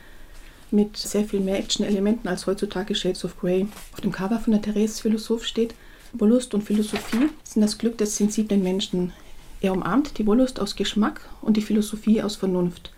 mit 0.70 0.96
sehr 0.96 1.26
viel 1.26 1.40
mehr 1.40 1.58
Action-Elementen 1.58 2.28
als 2.28 2.46
heutzutage 2.46 2.94
Shades 2.94 3.26
of 3.26 3.40
Grey. 3.40 3.68
Auf 3.94 4.02
dem 4.02 4.12
Cover 4.12 4.40
von 4.40 4.54
der 4.54 4.62
Therese 4.62 5.02
Philosoph 5.02 5.44
steht, 5.44 5.74
Wollust 6.14 6.54
und 6.54 6.62
Philosophie 6.62 7.30
sind 7.44 7.64
das 7.64 7.80
Glück 7.80 7.98
des 7.98 8.16
sensiblen 8.16 8.62
Menschen. 8.62 9.12
Er 9.60 9.74
umarmt 9.74 10.20
die 10.20 10.28
Wollust 10.28 10.60
aus 10.60 10.76
Geschmack 10.76 11.22
und 11.42 11.58
die 11.58 11.62
Philosophie 11.62 12.22
aus 12.22 12.36
Vernunft. 12.36 12.92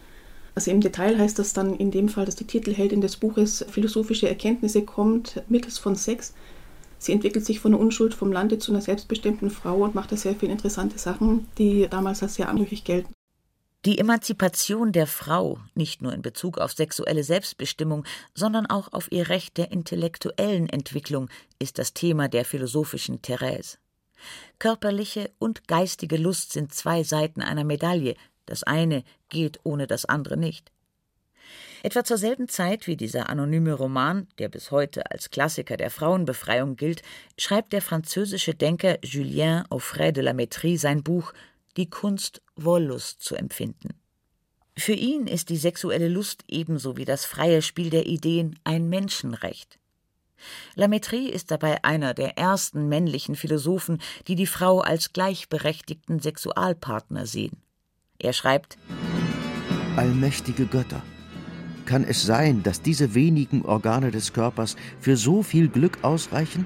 Also 0.58 0.72
im 0.72 0.82
Detail 0.82 1.20
heißt 1.20 1.38
das 1.38 1.54
dann 1.54 1.76
in 1.76 1.92
dem 1.92 2.10
Fall, 2.10 2.26
dass 2.26 2.36
die 2.36 2.48
Titelheldin 2.48 3.00
des 3.00 3.18
Buches 3.18 3.64
philosophische 3.70 4.28
Erkenntnisse 4.28 4.82
kommt 4.82 5.44
mittels 5.50 5.78
von 5.78 5.96
Sex. 5.96 6.34
Sie 6.98 7.12
entwickelt 7.12 7.46
sich 7.46 7.60
von 7.60 7.74
der 7.74 7.80
Unschuld 7.80 8.16
vom 8.16 8.32
Lande 8.32 8.58
zu 8.58 8.72
einer 8.72 8.82
selbstbestimmten 8.82 9.52
Frau 9.52 9.84
und 9.84 9.94
macht 9.94 10.12
da 10.12 10.18
sehr 10.18 10.34
viele 10.34 10.54
interessante 10.54 10.98
Sachen, 10.98 11.48
die 11.60 11.88
damals 11.88 12.24
als 12.24 12.34
sehr 12.34 12.50
anrüchig 12.50 12.86
gelten. 12.86 13.14
Die 13.86 14.00
Emanzipation 14.00 14.92
der 14.94 15.06
Frau, 15.06 15.60
nicht 15.76 16.02
nur 16.02 16.12
in 16.12 16.24
Bezug 16.24 16.58
auf 16.58 16.72
sexuelle 16.72 17.24
Selbstbestimmung, 17.24 18.04
sondern 18.34 18.66
auch 18.66 18.94
auf 18.94 19.12
ihr 19.12 19.30
Recht 19.30 19.58
der 19.58 19.72
intellektuellen 19.72 20.70
Entwicklung, 20.70 21.30
ist 21.60 21.78
das 21.78 21.94
Thema 21.94 22.30
der 22.30 22.46
philosophischen 22.46 23.22
Therese. 23.22 23.78
Körperliche 24.58 25.30
und 25.38 25.68
geistige 25.68 26.18
Lust 26.18 26.52
sind 26.52 26.74
zwei 26.74 27.04
Seiten 27.04 27.44
einer 27.44 27.64
Medaille, 27.64 28.16
das 28.48 28.64
eine 28.64 29.04
geht 29.30 29.60
ohne 29.64 29.86
das 29.86 30.06
andere 30.06 30.38
nicht. 30.38 30.72
Etwa 31.84 32.04
zur 32.04 32.18
selben 32.18 32.50
Zeit 32.50 32.88
wie 32.88 32.98
dieser 32.98 33.30
anonyme 33.30 33.74
Roman, 33.74 34.28
der 34.40 34.50
bis 34.50 34.72
heute 34.72 35.12
als 35.12 35.30
Klassiker 35.30 35.78
der 35.78 35.92
Frauenbefreiung 35.92 36.76
gilt, 36.76 37.04
schreibt 37.38 37.72
der 37.72 37.82
französische 37.82 38.56
Denker 38.56 38.98
Julien 39.06 39.64
Offray 39.70 40.12
de 40.12 40.24
la 40.24 40.32
Métrie 40.32 40.78
sein 40.78 41.04
Buch 41.04 41.34
Die 41.78 41.90
Kunst, 41.90 42.42
Wollust 42.56 43.22
zu 43.22 43.36
empfinden. 43.36 43.90
Für 44.76 44.94
ihn 44.94 45.28
ist 45.28 45.50
die 45.50 45.58
sexuelle 45.58 46.08
Lust 46.08 46.44
ebenso 46.48 46.98
wie 46.98 47.06
das 47.06 47.26
freie 47.26 47.62
Spiel 47.62 47.90
der 47.90 48.06
Ideen 48.08 48.60
ein 48.64 48.90
Menschenrecht. 48.90 49.80
La 50.76 50.86
Métrie 50.86 51.30
ist 51.30 51.50
dabei 51.50 51.84
einer 51.84 52.14
der 52.14 52.38
ersten 52.38 52.88
männlichen 52.88 53.36
Philosophen, 53.36 54.00
die 54.28 54.36
die 54.36 54.46
Frau 54.46 54.80
als 54.80 55.14
gleichberechtigten 55.14 56.20
Sexualpartner 56.20 57.26
sehen. 57.26 57.62
Er 58.20 58.34
schreibt 58.34 58.80
Allmächtige 59.96 60.66
Götter, 60.66 61.04
kann 61.86 62.04
es 62.04 62.26
sein, 62.26 62.64
dass 62.64 62.82
diese 62.82 63.14
wenigen 63.14 63.62
Organe 63.64 64.10
des 64.10 64.34
Körpers 64.34 64.76
für 65.00 65.16
so 65.16 65.44
viel 65.44 65.68
Glück 65.68 66.00
ausreichen? 66.02 66.66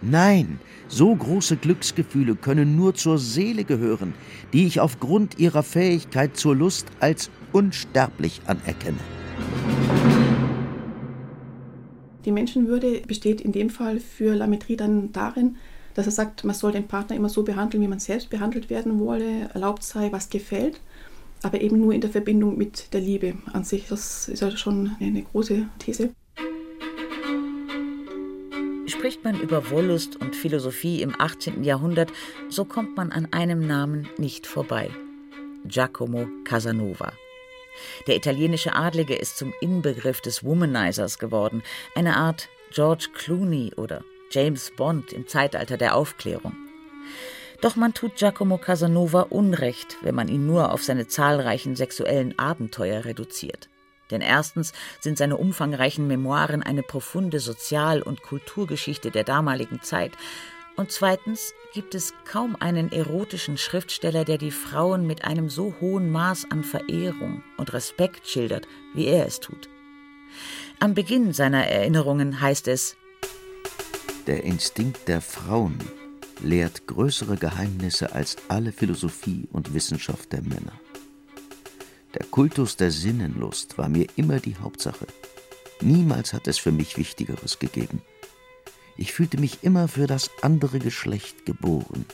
Nein, 0.00 0.60
so 0.86 1.12
große 1.14 1.56
Glücksgefühle 1.56 2.36
können 2.36 2.76
nur 2.76 2.94
zur 2.94 3.18
Seele 3.18 3.64
gehören, 3.64 4.14
die 4.52 4.64
ich 4.64 4.78
aufgrund 4.78 5.40
ihrer 5.40 5.64
Fähigkeit 5.64 6.36
zur 6.36 6.54
Lust 6.54 6.86
als 7.00 7.30
unsterblich 7.50 8.40
anerkenne. 8.46 8.98
Die 12.24 12.32
Menschenwürde 12.32 13.02
besteht 13.08 13.40
in 13.40 13.50
dem 13.50 13.70
Fall 13.70 13.98
für 13.98 14.36
Lametrie 14.36 14.76
dann 14.76 15.10
darin, 15.10 15.56
dass 15.94 16.06
er 16.06 16.12
sagt, 16.12 16.44
man 16.44 16.54
soll 16.54 16.72
den 16.72 16.86
Partner 16.86 17.16
immer 17.16 17.28
so 17.28 17.42
behandeln, 17.42 17.82
wie 17.82 17.88
man 17.88 17.98
selbst 17.98 18.30
behandelt 18.30 18.70
werden 18.70 19.00
wolle, 19.00 19.50
erlaubt 19.52 19.82
sei, 19.82 20.10
was 20.12 20.30
gefällt 20.30 20.80
aber 21.42 21.60
eben 21.60 21.80
nur 21.80 21.92
in 21.92 22.00
der 22.00 22.10
Verbindung 22.10 22.56
mit 22.56 22.92
der 22.92 23.00
Liebe 23.00 23.34
an 23.52 23.64
sich. 23.64 23.88
Das 23.88 24.28
ist 24.28 24.40
ja 24.40 24.50
schon 24.56 24.96
eine 25.00 25.22
große 25.22 25.66
These. 25.78 26.10
Spricht 28.86 29.24
man 29.24 29.40
über 29.40 29.70
Wollust 29.70 30.16
und 30.16 30.36
Philosophie 30.36 31.02
im 31.02 31.14
18. 31.18 31.64
Jahrhundert, 31.64 32.12
so 32.48 32.64
kommt 32.64 32.96
man 32.96 33.10
an 33.10 33.28
einem 33.32 33.66
Namen 33.66 34.08
nicht 34.18 34.46
vorbei. 34.46 34.90
Giacomo 35.64 36.28
Casanova. 36.44 37.12
Der 38.06 38.16
italienische 38.16 38.74
Adlige 38.74 39.14
ist 39.14 39.38
zum 39.38 39.52
Inbegriff 39.60 40.20
des 40.20 40.44
Womanizers 40.44 41.18
geworden, 41.18 41.62
eine 41.94 42.16
Art 42.16 42.48
George 42.72 43.08
Clooney 43.14 43.72
oder 43.76 44.04
James 44.30 44.72
Bond 44.76 45.12
im 45.12 45.26
Zeitalter 45.26 45.76
der 45.76 45.96
Aufklärung. 45.96 46.54
Doch 47.62 47.76
man 47.76 47.94
tut 47.94 48.16
Giacomo 48.16 48.58
Casanova 48.58 49.22
Unrecht, 49.30 49.96
wenn 50.02 50.16
man 50.16 50.26
ihn 50.26 50.46
nur 50.46 50.72
auf 50.72 50.82
seine 50.82 51.06
zahlreichen 51.06 51.76
sexuellen 51.76 52.36
Abenteuer 52.36 53.04
reduziert. 53.04 53.68
Denn 54.10 54.20
erstens 54.20 54.72
sind 55.00 55.16
seine 55.16 55.36
umfangreichen 55.36 56.08
Memoiren 56.08 56.64
eine 56.64 56.82
profunde 56.82 57.38
Sozial- 57.38 58.02
und 58.02 58.22
Kulturgeschichte 58.22 59.12
der 59.12 59.24
damaligen 59.24 59.80
Zeit, 59.80 60.12
und 60.74 60.90
zweitens 60.90 61.52
gibt 61.74 61.94
es 61.94 62.14
kaum 62.24 62.56
einen 62.58 62.90
erotischen 62.90 63.58
Schriftsteller, 63.58 64.24
der 64.24 64.38
die 64.38 64.50
Frauen 64.50 65.06
mit 65.06 65.24
einem 65.24 65.50
so 65.50 65.74
hohen 65.80 66.10
Maß 66.10 66.46
an 66.50 66.64
Verehrung 66.64 67.42
und 67.58 67.74
Respekt 67.74 68.26
schildert, 68.26 68.66
wie 68.94 69.06
er 69.06 69.26
es 69.26 69.38
tut. 69.38 69.68
Am 70.80 70.94
Beginn 70.94 71.34
seiner 71.34 71.66
Erinnerungen 71.66 72.40
heißt 72.40 72.68
es 72.68 72.96
Der 74.26 74.44
Instinkt 74.44 75.08
der 75.08 75.20
Frauen 75.20 75.78
lehrt 76.42 76.86
größere 76.86 77.36
Geheimnisse 77.36 78.12
als 78.12 78.36
alle 78.48 78.72
Philosophie 78.72 79.48
und 79.52 79.74
Wissenschaft 79.74 80.32
der 80.32 80.42
Männer. 80.42 80.72
Der 82.14 82.26
Kultus 82.26 82.76
der 82.76 82.90
Sinnenlust 82.90 83.78
war 83.78 83.88
mir 83.88 84.06
immer 84.16 84.38
die 84.38 84.56
Hauptsache. 84.56 85.06
Niemals 85.80 86.32
hat 86.32 86.46
es 86.46 86.58
für 86.58 86.72
mich 86.72 86.98
Wichtigeres 86.98 87.58
gegeben. 87.58 88.02
Ich 88.96 89.12
fühlte 89.12 89.38
mich 89.38 89.62
immer 89.62 89.88
für 89.88 90.06
das 90.06 90.30
andere 90.42 90.78
Geschlecht 90.78 91.46
geboren. 91.46 92.04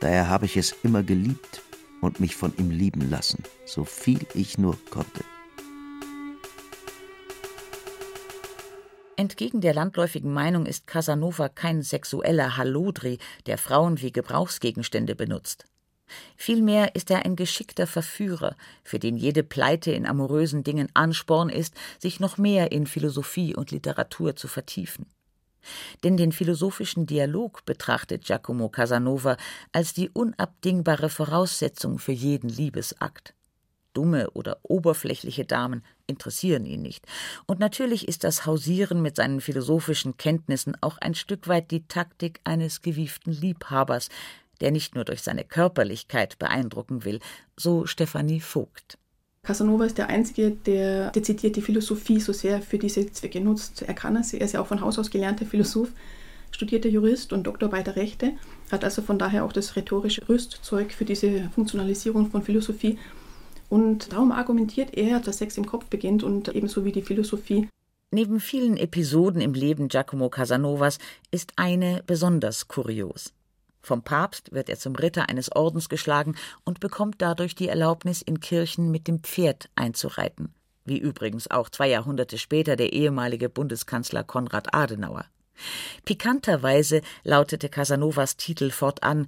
Daher 0.00 0.28
habe 0.28 0.46
ich 0.46 0.56
es 0.56 0.74
immer 0.84 1.02
geliebt 1.02 1.62
und 2.00 2.20
mich 2.20 2.36
von 2.36 2.52
ihm 2.56 2.70
lieben 2.70 3.10
lassen, 3.10 3.42
so 3.66 3.84
viel 3.84 4.20
ich 4.34 4.58
nur 4.58 4.78
konnte. 4.90 5.24
Entgegen 9.18 9.60
der 9.60 9.74
landläufigen 9.74 10.32
Meinung 10.32 10.64
ist 10.64 10.86
Casanova 10.86 11.48
kein 11.48 11.82
sexueller 11.82 12.56
Hallodri, 12.56 13.18
der 13.46 13.58
Frauen 13.58 14.00
wie 14.00 14.12
Gebrauchsgegenstände 14.12 15.16
benutzt. 15.16 15.64
Vielmehr 16.36 16.94
ist 16.94 17.10
er 17.10 17.24
ein 17.24 17.34
geschickter 17.34 17.88
Verführer, 17.88 18.54
für 18.84 19.00
den 19.00 19.16
jede 19.16 19.42
Pleite 19.42 19.90
in 19.90 20.06
amorösen 20.06 20.62
Dingen 20.62 20.88
Ansporn 20.94 21.48
ist, 21.48 21.74
sich 21.98 22.20
noch 22.20 22.38
mehr 22.38 22.70
in 22.70 22.86
Philosophie 22.86 23.56
und 23.56 23.72
Literatur 23.72 24.36
zu 24.36 24.46
vertiefen. 24.46 25.06
Denn 26.04 26.16
den 26.16 26.30
philosophischen 26.30 27.04
Dialog 27.06 27.64
betrachtet 27.64 28.24
Giacomo 28.24 28.68
Casanova 28.68 29.36
als 29.72 29.94
die 29.94 30.10
unabdingbare 30.10 31.10
Voraussetzung 31.10 31.98
für 31.98 32.12
jeden 32.12 32.48
Liebesakt. 32.48 33.34
Dumme 33.98 34.30
oder 34.30 34.58
oberflächliche 34.62 35.44
Damen 35.44 35.82
interessieren 36.06 36.64
ihn 36.66 36.82
nicht. 36.82 37.04
Und 37.46 37.58
natürlich 37.58 38.06
ist 38.06 38.22
das 38.22 38.46
Hausieren 38.46 39.02
mit 39.02 39.16
seinen 39.16 39.40
philosophischen 39.40 40.16
Kenntnissen 40.16 40.76
auch 40.80 40.98
ein 40.98 41.16
Stück 41.16 41.48
weit 41.48 41.72
die 41.72 41.82
Taktik 41.88 42.38
eines 42.44 42.80
gewieften 42.80 43.32
Liebhabers, 43.32 44.08
der 44.60 44.70
nicht 44.70 44.94
nur 44.94 45.04
durch 45.04 45.22
seine 45.22 45.42
Körperlichkeit 45.42 46.38
beeindrucken 46.38 47.04
will, 47.04 47.18
so 47.56 47.86
Stefanie 47.86 48.38
Vogt. 48.38 48.98
Casanova 49.42 49.86
ist 49.86 49.98
der 49.98 50.06
Einzige, 50.06 50.52
der 50.52 51.10
dezidiert 51.10 51.56
die 51.56 51.62
Philosophie 51.62 52.20
so 52.20 52.32
sehr 52.32 52.62
für 52.62 52.78
diese 52.78 53.10
Zwecke 53.10 53.40
nutzt. 53.40 53.82
Er 53.82 53.94
kann 53.94 54.14
es, 54.14 54.32
er 54.32 54.42
ist 54.42 54.52
ja 54.52 54.60
auch 54.60 54.68
von 54.68 54.80
Haus 54.80 54.96
aus 54.96 55.10
gelernter 55.10 55.44
Philosoph, 55.44 55.88
studierter 56.52 56.88
Jurist 56.88 57.32
und 57.32 57.48
Doktor 57.48 57.68
beider 57.68 57.96
Rechte, 57.96 58.34
hat 58.70 58.84
also 58.84 59.02
von 59.02 59.18
daher 59.18 59.44
auch 59.44 59.52
das 59.52 59.74
rhetorische 59.74 60.28
Rüstzeug 60.28 60.92
für 60.92 61.04
diese 61.04 61.50
Funktionalisierung 61.52 62.30
von 62.30 62.44
Philosophie. 62.44 62.96
Und 63.68 64.12
darum 64.12 64.32
argumentiert 64.32 64.96
er, 64.96 65.20
dass 65.20 65.38
Sex 65.38 65.58
im 65.58 65.66
Kopf 65.66 65.86
beginnt 65.86 66.22
und 66.22 66.48
ebenso 66.54 66.84
wie 66.84 66.92
die 66.92 67.02
Philosophie. 67.02 67.68
Neben 68.10 68.40
vielen 68.40 68.78
Episoden 68.78 69.42
im 69.42 69.52
Leben 69.52 69.88
Giacomo 69.88 70.30
Casanovas 70.30 70.98
ist 71.30 71.52
eine 71.56 72.02
besonders 72.06 72.66
kurios. 72.66 73.34
Vom 73.82 74.02
Papst 74.02 74.52
wird 74.52 74.68
er 74.68 74.78
zum 74.78 74.94
Ritter 74.96 75.28
eines 75.28 75.54
Ordens 75.54 75.88
geschlagen 75.88 76.34
und 76.64 76.80
bekommt 76.80 77.16
dadurch 77.18 77.54
die 77.54 77.68
Erlaubnis, 77.68 78.22
in 78.22 78.40
Kirchen 78.40 78.90
mit 78.90 79.08
dem 79.08 79.20
Pferd 79.20 79.68
einzureiten, 79.74 80.54
wie 80.84 80.98
übrigens 80.98 81.50
auch 81.50 81.68
zwei 81.68 81.88
Jahrhunderte 81.88 82.38
später 82.38 82.76
der 82.76 82.92
ehemalige 82.92 83.48
Bundeskanzler 83.48 84.24
Konrad 84.24 84.74
Adenauer. 84.74 85.26
Pikanterweise 86.04 87.02
lautete 87.24 87.68
Casanovas 87.68 88.36
Titel 88.36 88.70
fortan 88.70 89.26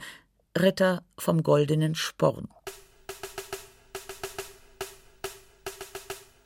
Ritter 0.59 1.02
vom 1.18 1.42
goldenen 1.42 1.94
Sporn. 1.94 2.49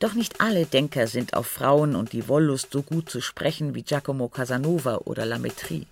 Doch 0.05 0.13
nicht 0.13 0.43
alle 0.43 0.67
Denker 0.67 1.07
sind 1.07 1.33
auf 1.33 1.47
Frauen 1.47 1.97
und 1.97 2.13
die 2.13 2.29
Wollust 2.29 2.71
so 2.71 2.83
gut 2.83 3.09
zu 3.09 3.23
sprechen 3.23 3.75
wie 3.75 3.85
Giacomo 3.85 4.29
Casanova 4.29 4.97
oder 5.07 5.25
Lametrie. 5.25 5.87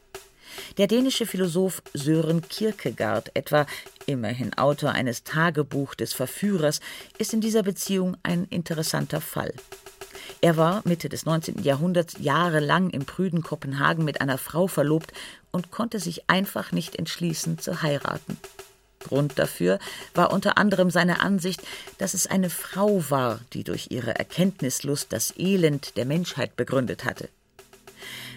Der 0.76 0.86
dänische 0.86 1.24
Philosoph 1.24 1.82
Sören 1.94 2.46
Kierkegaard 2.46 3.30
etwa, 3.32 3.64
immerhin 4.04 4.52
Autor 4.52 4.90
eines 4.90 5.24
Tagebuch 5.24 5.94
des 5.94 6.12
Verführers, 6.12 6.80
ist 7.16 7.32
in 7.32 7.40
dieser 7.40 7.62
Beziehung 7.62 8.18
ein 8.22 8.44
interessanter 8.50 9.22
Fall. 9.22 9.54
Er 10.42 10.58
war 10.58 10.82
Mitte 10.84 11.08
des 11.08 11.24
19. 11.24 11.62
Jahrhunderts 11.62 12.16
jahrelang 12.18 12.90
im 12.90 13.06
prüden 13.06 13.42
Kopenhagen 13.42 14.04
mit 14.04 14.20
einer 14.20 14.36
Frau 14.36 14.66
verlobt 14.66 15.14
und 15.52 15.70
konnte 15.70 15.98
sich 15.98 16.28
einfach 16.28 16.70
nicht 16.70 16.96
entschließen 16.96 17.58
zu 17.58 17.80
heiraten. 17.80 18.36
Grund 19.02 19.38
dafür 19.38 19.78
war 20.14 20.32
unter 20.32 20.58
anderem 20.58 20.90
seine 20.90 21.20
Ansicht, 21.20 21.62
dass 21.98 22.14
es 22.14 22.26
eine 22.26 22.50
Frau 22.50 23.04
war, 23.10 23.40
die 23.52 23.64
durch 23.64 23.88
ihre 23.90 24.18
Erkenntnislust 24.18 25.12
das 25.12 25.34
Elend 25.36 25.96
der 25.96 26.06
Menschheit 26.06 26.56
begründet 26.56 27.04
hatte. 27.04 27.28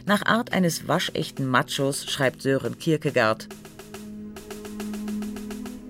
Nach 0.06 0.23
Art 0.25 0.54
eines 0.54 0.88
waschechten 0.88 1.47
Machos 1.47 2.06
schreibt 2.06 2.41
Sören 2.41 2.78
Kierkegaard: 2.78 3.47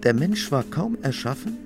Der 0.04 0.14
Mensch 0.14 0.52
war 0.52 0.64
kaum 0.64 0.98
erschaffen, 1.02 1.58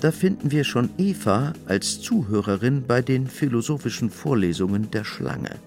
da 0.00 0.10
finden 0.12 0.50
wir 0.50 0.64
schon 0.64 0.90
Eva 0.98 1.52
als 1.66 2.00
Zuhörerin 2.00 2.86
bei 2.86 3.02
den 3.02 3.26
philosophischen 3.26 4.10
Vorlesungen 4.10 4.90
der 4.90 5.04
Schlange. 5.04 5.58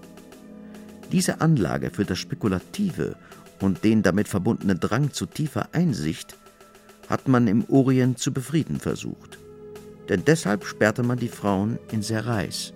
Diese 1.12 1.40
Anlage 1.40 1.90
für 1.90 2.04
das 2.04 2.18
Spekulative 2.18 3.16
und 3.60 3.84
den 3.84 4.02
damit 4.02 4.28
verbundenen 4.28 4.80
Drang 4.80 5.12
zu 5.12 5.26
tiefer 5.26 5.68
Einsicht 5.72 6.36
hat 7.08 7.28
man 7.28 7.46
im 7.46 7.64
Orient 7.68 8.18
zu 8.18 8.32
befrieden 8.32 8.80
versucht. 8.80 9.38
Denn 10.08 10.24
deshalb 10.24 10.64
sperrte 10.64 11.02
man 11.02 11.18
die 11.18 11.28
Frauen 11.28 11.78
in 11.90 12.02
Serais. 12.02 12.72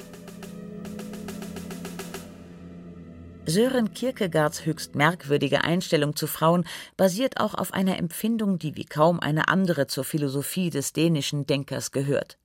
Sören 3.48 3.94
Kierkegaards 3.94 4.66
höchst 4.66 4.94
merkwürdige 4.94 5.64
Einstellung 5.64 6.14
zu 6.14 6.26
Frauen 6.26 6.66
basiert 6.98 7.40
auch 7.40 7.54
auf 7.54 7.72
einer 7.72 7.96
Empfindung, 7.96 8.58
die 8.58 8.76
wie 8.76 8.84
kaum 8.84 9.20
eine 9.20 9.48
andere 9.48 9.86
zur 9.86 10.04
Philosophie 10.04 10.68
des 10.68 10.92
dänischen 10.92 11.46
Denkers 11.46 11.90
gehört. 11.90 12.36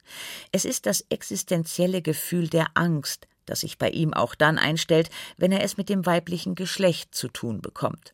Es 0.54 0.64
ist 0.64 0.86
das 0.86 1.06
existenzielle 1.10 2.02
Gefühl 2.02 2.48
der 2.48 2.68
Angst, 2.76 3.28
das 3.46 3.60
sich 3.62 3.78
bei 3.78 3.90
ihm 3.90 4.14
auch 4.14 4.34
dann 4.34 4.58
einstellt, 4.58 5.10
wenn 5.36 5.52
er 5.52 5.62
es 5.66 5.76
mit 5.76 5.90
dem 5.90 6.06
weiblichen 6.06 6.56
Geschlecht 6.56 7.14
zu 7.14 7.28
tun 7.28 7.62
bekommt. 7.62 8.14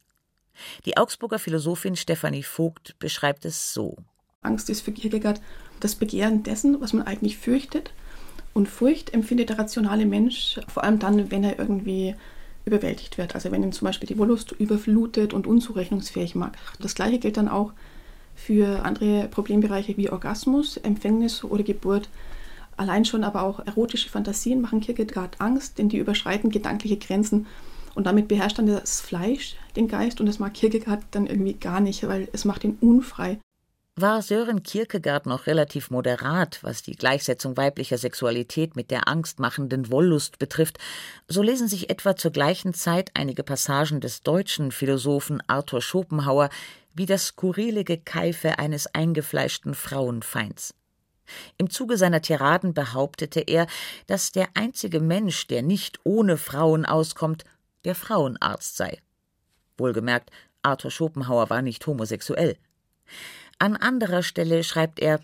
Die 0.85 0.97
Augsburger 0.97 1.39
Philosophin 1.39 1.95
Stefanie 1.95 2.43
Vogt 2.43 2.97
beschreibt 2.99 3.45
es 3.45 3.73
so. 3.73 3.97
Angst 4.41 4.69
ist 4.69 4.81
für 4.81 4.91
Kierkegaard 4.91 5.41
das 5.79 5.95
Begehren 5.95 6.43
dessen, 6.43 6.79
was 6.81 6.93
man 6.93 7.05
eigentlich 7.05 7.37
fürchtet. 7.37 7.91
Und 8.53 8.67
Furcht 8.67 9.13
empfindet 9.13 9.49
der 9.49 9.59
rationale 9.59 10.05
Mensch 10.05 10.59
vor 10.67 10.83
allem 10.83 10.99
dann, 10.99 11.31
wenn 11.31 11.43
er 11.43 11.59
irgendwie 11.59 12.15
überwältigt 12.65 13.17
wird. 13.17 13.35
Also 13.35 13.51
wenn 13.51 13.63
ihn 13.63 13.71
zum 13.71 13.85
Beispiel 13.85 14.07
die 14.07 14.17
Wollust 14.17 14.51
überflutet 14.53 15.33
und 15.33 15.47
unzurechnungsfähig 15.47 16.35
macht. 16.35 16.57
Das 16.79 16.95
gleiche 16.95 17.19
gilt 17.19 17.37
dann 17.37 17.47
auch 17.47 17.73
für 18.35 18.83
andere 18.85 19.27
Problembereiche 19.27 19.97
wie 19.97 20.09
Orgasmus, 20.09 20.77
Empfängnis 20.77 21.43
oder 21.43 21.63
Geburt. 21.63 22.09
Allein 22.77 23.03
schon 23.03 23.25
aber 23.25 23.43
auch 23.43 23.59
erotische 23.65 24.09
Fantasien 24.09 24.61
machen 24.61 24.79
Kierkegaard 24.79 25.41
Angst, 25.41 25.77
denn 25.77 25.89
die 25.89 25.97
überschreiten 25.97 26.49
gedankliche 26.49 26.97
Grenzen 26.97 27.47
und 27.99 28.05
damit 28.05 28.29
beherrscht 28.29 28.57
dann 28.57 28.67
das 28.67 29.01
Fleisch 29.01 29.57
den 29.75 29.89
Geist 29.89 30.21
und 30.21 30.25
das 30.25 30.39
mag 30.39 30.53
Kierkegaard 30.53 31.03
dann 31.11 31.27
irgendwie 31.27 31.53
gar 31.53 31.81
nicht, 31.81 32.07
weil 32.07 32.29
es 32.31 32.45
macht 32.45 32.63
ihn 32.63 32.77
unfrei 32.79 33.39
war 34.01 34.21
Sören 34.21 34.63
Kierkegaard 34.63 35.25
noch 35.25 35.45
relativ 35.45 35.91
moderat, 35.91 36.59
was 36.61 36.81
die 36.83 36.95
Gleichsetzung 36.95 37.57
weiblicher 37.57 37.97
Sexualität 37.97 38.77
mit 38.77 38.91
der 38.91 39.09
angstmachenden 39.09 39.91
Wollust 39.91 40.39
betrifft, 40.39 40.77
so 41.27 41.41
lesen 41.41 41.67
sich 41.67 41.89
etwa 41.89 42.15
zur 42.15 42.31
gleichen 42.31 42.73
Zeit 42.73 43.11
einige 43.15 43.43
Passagen 43.43 43.99
des 43.99 44.21
deutschen 44.21 44.71
Philosophen 44.71 45.43
Arthur 45.47 45.81
Schopenhauer 45.81 46.49
wie 46.93 47.07
das 47.07 47.27
skurrile 47.27 47.83
Gekeife 47.83 48.57
eines 48.57 48.87
eingefleischten 48.93 49.73
Frauenfeinds. 49.73 50.73
Im 51.57 51.69
Zuge 51.69 51.97
seiner 51.97 52.21
Tiraden 52.21 52.73
behauptete 52.73 53.41
er, 53.41 53.67
dass 54.07 54.31
der 54.31 54.47
einzige 54.55 54.99
Mensch, 54.99 55.45
der 55.47 55.61
nicht 55.61 55.99
ohne 56.03 56.37
Frauen 56.37 56.85
auskommt, 56.85 57.43
der 57.85 57.95
Frauenarzt 57.95 58.77
sei. 58.77 58.99
Wohlgemerkt, 59.77 60.31
Arthur 60.61 60.91
Schopenhauer 60.91 61.49
war 61.49 61.61
nicht 61.61 61.85
homosexuell. 61.87 62.57
An 63.59 63.75
anderer 63.75 64.23
Stelle 64.23 64.63
schreibt 64.63 64.99
er 64.99 65.19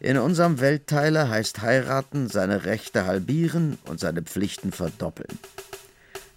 In 0.00 0.18
unserem 0.18 0.60
Weltteile 0.60 1.28
heißt 1.28 1.62
heiraten 1.62 2.28
seine 2.28 2.64
Rechte 2.64 3.06
halbieren 3.06 3.78
und 3.84 4.00
seine 4.00 4.22
Pflichten 4.22 4.72
verdoppeln. 4.72 5.38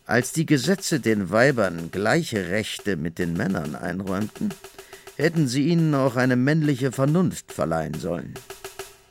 Als 0.06 0.34
die 0.34 0.46
Gesetze 0.46 1.00
den 1.00 1.32
Weibern 1.32 1.90
gleiche 1.90 2.50
Rechte 2.50 2.96
mit 2.96 3.18
den 3.18 3.34
Männern 3.34 3.76
einräumten, 3.76 4.54
hätten 5.16 5.48
sie 5.48 5.68
ihnen 5.68 5.96
auch 5.96 6.16
eine 6.16 6.36
männliche 6.36 6.92
Vernunft 6.92 7.52
verleihen 7.52 7.96
sollen. 7.96 8.36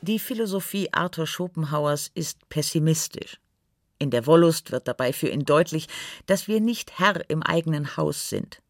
Die 0.01 0.19
Philosophie 0.19 0.89
Arthur 0.93 1.27
Schopenhauers 1.27 2.11
ist 2.13 2.47
pessimistisch. 2.47 3.39
In 3.97 4.11
der 4.11 4.25
Wollust 4.25 4.71
wird 4.71 4.87
dabei 4.87 5.13
für 5.13 5.29
ihn 5.29 5.45
deutlich, 5.45 5.87
dass 6.25 6.47
wir 6.47 6.59
nicht 6.59 6.99
Herr 6.99 7.29
im 7.29 7.43
eigenen 7.43 7.97
Haus 7.97 8.29
sind. 8.29 8.61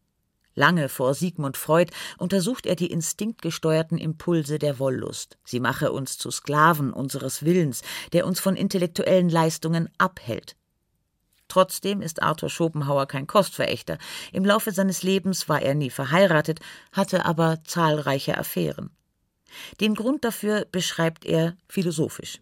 Lange 0.54 0.88
vor 0.88 1.12
Sigmund 1.14 1.58
Freud 1.58 1.92
untersucht 2.16 2.64
er 2.64 2.76
die 2.76 2.90
instinktgesteuerten 2.90 3.98
Impulse 3.98 4.58
der 4.58 4.78
Wollust. 4.78 5.36
Sie 5.44 5.60
mache 5.60 5.92
uns 5.92 6.16
zu 6.16 6.30
Sklaven 6.30 6.92
unseres 6.92 7.44
Willens, 7.44 7.82
der 8.14 8.26
uns 8.26 8.40
von 8.40 8.56
intellektuellen 8.56 9.28
Leistungen 9.28 9.90
abhält. 9.98 10.56
Trotzdem 11.48 12.00
ist 12.00 12.22
Arthur 12.22 12.48
Schopenhauer 12.48 13.06
kein 13.06 13.26
Kostverächter. 13.26 13.98
Im 14.32 14.44
Laufe 14.44 14.72
seines 14.72 15.02
Lebens 15.02 15.48
war 15.48 15.60
er 15.60 15.74
nie 15.74 15.90
verheiratet, 15.90 16.60
hatte 16.90 17.26
aber 17.26 17.62
zahlreiche 17.64 18.38
Affären. 18.38 18.90
Den 19.80 19.94
Grund 19.94 20.24
dafür 20.24 20.66
beschreibt 20.72 21.24
er 21.24 21.56
philosophisch. 21.68 22.40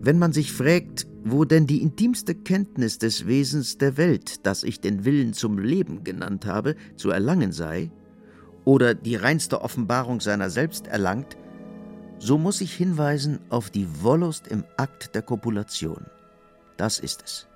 Wenn 0.00 0.18
man 0.18 0.32
sich 0.32 0.52
fragt, 0.52 1.08
wo 1.24 1.44
denn 1.44 1.66
die 1.66 1.82
intimste 1.82 2.34
Kenntnis 2.34 2.98
des 2.98 3.26
Wesens 3.26 3.78
der 3.78 3.96
Welt, 3.96 4.46
das 4.46 4.62
ich 4.62 4.80
den 4.80 5.04
Willen 5.04 5.32
zum 5.32 5.58
Leben 5.58 6.04
genannt 6.04 6.46
habe, 6.46 6.76
zu 6.96 7.10
erlangen 7.10 7.50
sei, 7.50 7.90
oder 8.64 8.94
die 8.94 9.16
reinste 9.16 9.60
Offenbarung 9.60 10.20
seiner 10.20 10.50
selbst 10.50 10.86
erlangt, 10.86 11.36
so 12.18 12.38
muss 12.38 12.60
ich 12.60 12.74
hinweisen 12.74 13.40
auf 13.48 13.70
die 13.70 13.88
Wollust 14.02 14.46
im 14.46 14.64
Akt 14.76 15.14
der 15.16 15.22
Kopulation. 15.22 16.06
Das 16.76 17.00
ist 17.00 17.22
es. 17.24 17.46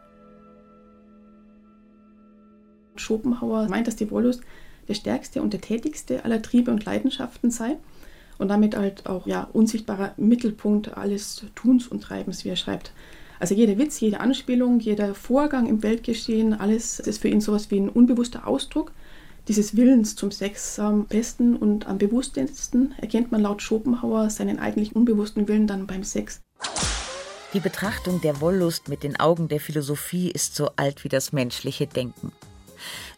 Schopenhauer 2.97 3.69
meint, 3.69 3.87
dass 3.87 3.97
die 3.97 4.11
Wollust 4.11 4.43
der 4.89 4.95
stärkste 4.95 5.43
und 5.43 5.53
der 5.53 5.61
tätigste 5.61 6.25
aller 6.25 6.43
Triebe 6.43 6.73
und 6.73 6.85
Leidenschaften 6.85 7.53
sei 7.53 7.79
und 8.43 8.49
damit 8.49 8.77
halt 8.77 9.07
auch 9.07 9.27
ja, 9.27 9.49
unsichtbarer 9.53 10.13
Mittelpunkt 10.19 10.97
alles 10.97 11.47
Tuns 11.55 11.87
und 11.87 12.03
Treibens, 12.03 12.45
wie 12.45 12.51
er 12.51 12.57
schreibt. 12.57 12.93
Also 13.41 13.55
jeder 13.55 13.79
Witz, 13.79 14.01
jede 14.01 14.21
Anspielung, 14.21 14.81
jeder 14.81 15.15
Vorgang 15.15 15.67
im 15.67 15.83
Weltgeschehen, 15.83 16.53
alles 16.53 17.01
ist 17.01 17.23
für 17.23 17.29
ihn 17.29 17.41
sowas 17.41 17.71
wie 17.71 17.81
ein 17.81 17.89
unbewusster 17.89 18.47
Ausdruck 18.47 18.93
dieses 19.49 19.77
Willens 19.77 20.15
zum 20.15 20.31
Sex 20.31 20.79
am 20.79 21.07
besten 21.07 21.57
und 21.57 21.87
am 21.87 21.99
bewusstesten 21.99 22.95
erkennt 22.99 23.33
man 23.33 23.43
laut 23.43 23.61
Schopenhauer 23.61 24.31
seinen 24.31 24.59
eigentlich 24.59 24.95
unbewussten 24.95 25.49
Willen 25.49 25.67
dann 25.67 25.87
beim 25.87 26.05
Sex. 26.05 26.41
Die 27.53 27.61
Betrachtung 27.61 28.21
der 28.21 28.41
Wollust 28.41 28.89
mit 28.89 29.03
den 29.03 29.19
Augen 29.19 29.49
der 29.49 29.61
Philosophie 29.61 30.31
ist 30.31 30.55
so 30.55 30.71
alt 30.77 31.05
wie 31.05 31.09
das 31.09 31.33
menschliche 31.33 31.87
Denken. 31.87 32.33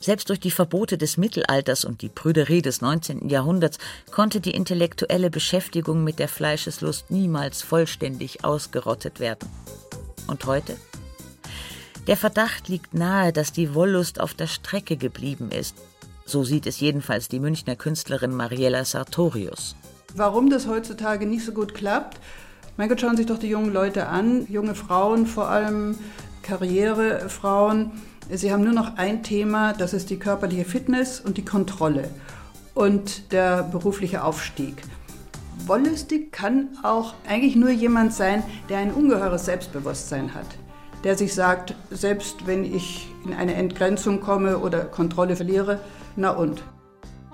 Selbst 0.00 0.28
durch 0.28 0.40
die 0.40 0.50
Verbote 0.50 0.98
des 0.98 1.16
Mittelalters 1.16 1.84
und 1.84 2.02
die 2.02 2.08
Prüderie 2.08 2.62
des 2.62 2.80
19. 2.80 3.28
Jahrhunderts 3.28 3.78
konnte 4.10 4.40
die 4.40 4.52
intellektuelle 4.52 5.30
Beschäftigung 5.30 6.04
mit 6.04 6.18
der 6.18 6.28
Fleischeslust 6.28 7.10
niemals 7.10 7.62
vollständig 7.62 8.44
ausgerottet 8.44 9.20
werden. 9.20 9.48
Und 10.26 10.46
heute? 10.46 10.76
Der 12.06 12.16
Verdacht 12.16 12.68
liegt 12.68 12.94
nahe, 12.94 13.32
dass 13.32 13.52
die 13.52 13.74
Wollust 13.74 14.20
auf 14.20 14.34
der 14.34 14.46
Strecke 14.46 14.96
geblieben 14.96 15.50
ist 15.50 15.76
so 16.26 16.42
sieht 16.42 16.66
es 16.66 16.80
jedenfalls 16.80 17.28
die 17.28 17.38
Münchner 17.38 17.76
Künstlerin 17.76 18.34
Mariella 18.34 18.84
Sartorius. 18.84 19.76
Warum 20.14 20.48
das 20.48 20.66
heutzutage 20.66 21.26
nicht 21.26 21.44
so 21.44 21.52
gut 21.52 21.74
klappt? 21.74 22.18
Mein 22.76 22.88
Gott, 22.88 23.00
schauen 23.00 23.16
sich 23.16 23.26
doch 23.26 23.38
die 23.38 23.48
jungen 23.48 23.72
Leute 23.72 24.06
an, 24.06 24.46
junge 24.48 24.74
Frauen 24.74 25.26
vor 25.26 25.48
allem, 25.48 25.98
Karrierefrauen. 26.42 27.92
Sie 28.30 28.52
haben 28.52 28.64
nur 28.64 28.72
noch 28.72 28.96
ein 28.96 29.22
Thema, 29.22 29.72
das 29.72 29.92
ist 29.92 30.10
die 30.10 30.18
körperliche 30.18 30.64
Fitness 30.64 31.20
und 31.20 31.36
die 31.36 31.44
Kontrolle 31.44 32.08
und 32.74 33.32
der 33.32 33.62
berufliche 33.62 34.24
Aufstieg. 34.24 34.82
Wollüstig 35.66 36.32
kann 36.32 36.68
auch 36.82 37.14
eigentlich 37.28 37.56
nur 37.56 37.70
jemand 37.70 38.12
sein, 38.12 38.42
der 38.68 38.78
ein 38.78 38.92
ungeheures 38.92 39.44
Selbstbewusstsein 39.44 40.34
hat 40.34 40.46
der 41.04 41.16
sich 41.16 41.34
sagt, 41.34 41.74
selbst 41.90 42.46
wenn 42.46 42.64
ich 42.64 43.06
in 43.24 43.34
eine 43.34 43.54
Entgrenzung 43.54 44.20
komme 44.20 44.58
oder 44.58 44.84
Kontrolle 44.84 45.36
verliere, 45.36 45.78
na 46.16 46.30
und. 46.30 46.64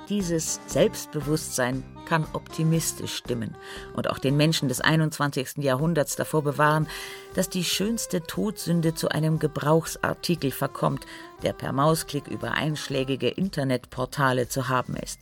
Dieses 0.09 0.61
Selbstbewusstsein 0.67 1.85
kann 2.11 2.27
optimistisch 2.33 3.15
stimmen 3.15 3.55
und 3.95 4.11
auch 4.11 4.19
den 4.19 4.37
Menschen 4.37 4.69
des 4.69 4.81
21. 4.81 5.59
Jahrhunderts 5.59 6.17
davor 6.17 6.43
bewahren, 6.43 6.89
dass 7.35 7.49
die 7.49 7.63
schönste 7.63 8.21
Todsünde 8.21 8.97
zu 8.97 9.11
einem 9.11 9.39
Gebrauchsartikel 9.39 10.51
verkommt, 10.51 11.07
der 11.45 11.53
per 11.53 11.73
Mausklick 11.73 12.27
über 12.27 12.51
einschlägige 12.51 13.29
Internetportale 13.29 14.49
zu 14.49 14.69
haben 14.69 14.97
ist. 14.97 15.21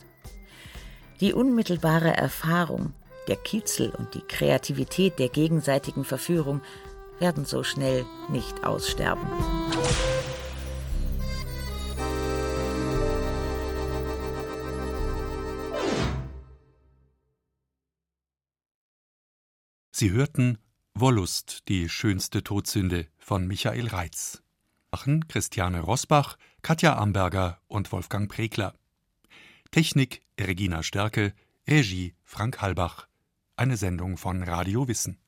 Die 1.21 1.31
unmittelbare 1.31 2.17
Erfahrung, 2.17 2.93
der 3.27 3.35
Kitzel 3.35 3.93
und 3.95 4.15
die 4.15 4.21
Kreativität 4.27 5.19
der 5.19 5.29
gegenseitigen 5.29 6.03
Verführung 6.03 6.61
werden 7.19 7.45
so 7.45 7.61
schnell 7.61 8.03
nicht 8.29 8.63
aussterben. 8.63 9.27
Sie 19.99 20.11
hörten 20.11 20.59
Wollust, 20.93 21.67
die 21.67 21.89
schönste 21.89 22.41
Todsünde 22.41 23.07
von 23.17 23.45
Michael 23.45 23.87
Reitz. 23.87 24.41
Machen 24.91 25.27
Christiane 25.27 25.81
Rosbach, 25.81 26.37
Katja 26.61 26.97
Amberger 26.97 27.59
und 27.67 27.91
Wolfgang 27.91 28.31
Pregler. 28.31 28.75
Technik 29.71 30.21
Regina 30.39 30.83
Stärke, 30.83 31.33
Regie 31.67 32.15
Frank 32.23 32.61
Halbach. 32.61 33.09
Eine 33.57 33.75
Sendung 33.75 34.15
von 34.15 34.41
Radio 34.41 34.87
Wissen. 34.87 35.19